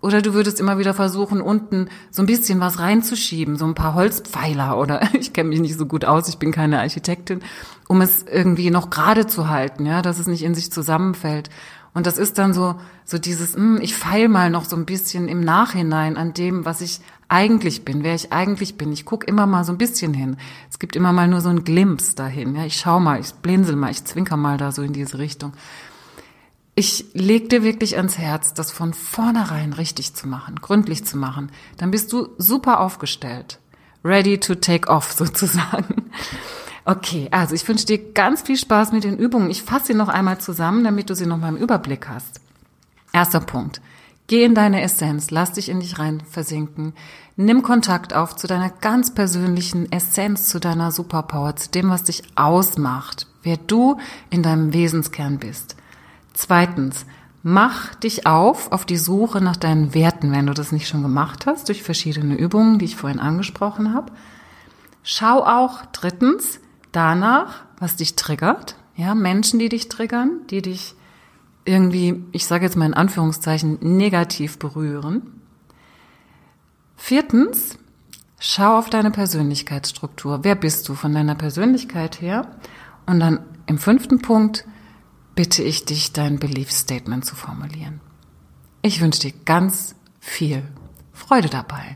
Oder 0.01 0.23
du 0.23 0.33
würdest 0.33 0.59
immer 0.59 0.79
wieder 0.79 0.95
versuchen, 0.95 1.41
unten 1.41 1.87
so 2.09 2.23
ein 2.23 2.25
bisschen 2.25 2.59
was 2.59 2.79
reinzuschieben, 2.79 3.55
so 3.55 3.65
ein 3.65 3.75
paar 3.75 3.93
Holzpfeiler 3.93 4.77
oder 4.77 5.01
ich 5.19 5.33
kenne 5.33 5.49
mich 5.49 5.59
nicht 5.59 5.77
so 5.77 5.85
gut 5.85 6.05
aus, 6.05 6.27
ich 6.27 6.39
bin 6.39 6.51
keine 6.51 6.79
Architektin, 6.79 7.41
um 7.87 8.01
es 8.01 8.23
irgendwie 8.23 8.71
noch 8.71 8.89
gerade 8.89 9.27
zu 9.27 9.49
halten, 9.49 9.85
ja, 9.85 10.01
dass 10.01 10.19
es 10.19 10.27
nicht 10.27 10.43
in 10.43 10.55
sich 10.55 10.71
zusammenfällt. 10.71 11.49
Und 11.93 12.07
das 12.07 12.17
ist 12.17 12.37
dann 12.37 12.53
so, 12.53 12.75
so 13.03 13.17
dieses, 13.17 13.55
mh, 13.55 13.77
hm, 13.77 13.79
ich 13.81 13.95
feil 13.95 14.29
mal 14.29 14.49
noch 14.49 14.65
so 14.65 14.75
ein 14.75 14.85
bisschen 14.85 15.27
im 15.27 15.41
Nachhinein 15.41 16.17
an 16.17 16.33
dem, 16.33 16.63
was 16.65 16.81
ich 16.81 17.01
eigentlich 17.27 17.85
bin, 17.85 18.03
wer 18.03 18.15
ich 18.15 18.31
eigentlich 18.31 18.77
bin. 18.77 18.91
Ich 18.91 19.05
guck 19.05 19.27
immer 19.27 19.45
mal 19.45 19.63
so 19.63 19.71
ein 19.71 19.77
bisschen 19.77 20.13
hin. 20.13 20.37
Es 20.69 20.79
gibt 20.79 20.95
immer 20.95 21.13
mal 21.13 21.27
nur 21.27 21.41
so 21.41 21.49
ein 21.49 21.63
Glimps 21.63 22.15
dahin. 22.15 22.55
Ja, 22.55 22.65
ich 22.65 22.77
schau 22.77 22.99
mal, 22.99 23.19
ich 23.19 23.33
blinzel 23.33 23.75
mal, 23.75 23.91
ich 23.91 24.03
zwinker 24.05 24.37
mal 24.37 24.57
da 24.57 24.71
so 24.71 24.81
in 24.81 24.93
diese 24.93 25.17
Richtung. 25.17 25.53
Ich 26.75 27.05
leg 27.13 27.49
dir 27.49 27.63
wirklich 27.63 27.97
ans 27.97 28.17
Herz, 28.17 28.53
das 28.53 28.71
von 28.71 28.93
vornherein 28.93 29.73
richtig 29.73 30.13
zu 30.13 30.27
machen, 30.27 30.55
gründlich 30.61 31.05
zu 31.05 31.17
machen. 31.17 31.51
Dann 31.77 31.91
bist 31.91 32.11
du 32.13 32.29
super 32.37 32.79
aufgestellt. 32.79 33.59
Ready 34.03 34.39
to 34.39 34.55
take 34.55 34.89
off 34.89 35.11
sozusagen. 35.17 36.11
Okay, 36.83 37.27
also 37.31 37.53
ich 37.53 37.67
wünsche 37.67 37.85
dir 37.85 38.13
ganz 38.13 38.41
viel 38.41 38.57
Spaß 38.57 38.91
mit 38.91 39.03
den 39.03 39.17
Übungen. 39.17 39.51
Ich 39.51 39.61
fasse 39.61 39.87
sie 39.87 39.93
noch 39.93 40.09
einmal 40.09 40.39
zusammen, 40.39 40.83
damit 40.83 41.09
du 41.09 41.15
sie 41.15 41.27
noch 41.27 41.37
mal 41.37 41.49
im 41.49 41.57
Überblick 41.57 42.07
hast. 42.07 42.41
Erster 43.13 43.39
Punkt. 43.39 43.81
Geh 44.27 44.45
in 44.45 44.55
deine 44.55 44.81
Essenz, 44.81 45.29
lass 45.29 45.53
dich 45.53 45.67
in 45.67 45.81
dich 45.81 45.99
rein 45.99 46.21
versinken. 46.21 46.93
Nimm 47.35 47.63
Kontakt 47.63 48.13
auf 48.13 48.35
zu 48.35 48.47
deiner 48.47 48.69
ganz 48.69 49.13
persönlichen 49.13 49.91
Essenz, 49.91 50.47
zu 50.47 50.59
deiner 50.59 50.91
Superpower, 50.91 51.55
zu 51.55 51.69
dem, 51.69 51.89
was 51.89 52.03
dich 52.03 52.23
ausmacht, 52.35 53.27
wer 53.43 53.57
du 53.57 53.97
in 54.29 54.41
deinem 54.41 54.73
Wesenskern 54.73 55.37
bist. 55.37 55.75
Zweitens, 56.33 57.05
mach 57.43 57.93
dich 57.95 58.25
auf 58.25 58.71
auf 58.71 58.85
die 58.85 58.97
Suche 58.97 59.41
nach 59.41 59.57
deinen 59.57 59.93
Werten, 59.93 60.31
wenn 60.31 60.47
du 60.47 60.53
das 60.53 60.71
nicht 60.71 60.87
schon 60.87 61.01
gemacht 61.01 61.45
hast, 61.45 61.67
durch 61.67 61.83
verschiedene 61.83 62.35
Übungen, 62.35 62.79
die 62.79 62.85
ich 62.85 62.95
vorhin 62.95 63.19
angesprochen 63.19 63.93
habe. 63.93 64.13
Schau 65.03 65.43
auch 65.43 65.85
drittens, 65.91 66.59
danach, 66.91 67.63
was 67.79 67.95
dich 67.95 68.15
triggert, 68.15 68.75
ja, 68.95 69.15
Menschen, 69.15 69.59
die 69.59 69.69
dich 69.69 69.89
triggern, 69.89 70.41
die 70.49 70.61
dich 70.61 70.95
irgendwie, 71.65 72.23
ich 72.31 72.45
sage 72.45 72.65
jetzt 72.65 72.75
mal 72.75 72.85
in 72.85 72.93
Anführungszeichen, 72.93 73.77
negativ 73.81 74.59
berühren. 74.59 75.41
Viertens, 76.95 77.77
schau 78.39 78.77
auf 78.77 78.89
deine 78.89 79.11
Persönlichkeitsstruktur. 79.11 80.43
Wer 80.43 80.55
bist 80.55 80.87
du 80.89 80.95
von 80.95 81.13
deiner 81.13 81.35
Persönlichkeit 81.35 82.21
her? 82.21 82.47
Und 83.05 83.19
dann 83.19 83.39
im 83.65 83.77
fünften 83.77 84.21
Punkt 84.21 84.65
bitte 85.35 85.63
ich 85.63 85.85
dich, 85.85 86.13
dein 86.13 86.39
Belief 86.39 86.71
Statement 86.71 87.25
zu 87.25 87.35
formulieren. 87.35 88.01
Ich 88.81 89.01
wünsche 89.01 89.21
dir 89.21 89.33
ganz 89.45 89.95
viel 90.19 90.63
Freude 91.13 91.49
dabei. 91.49 91.95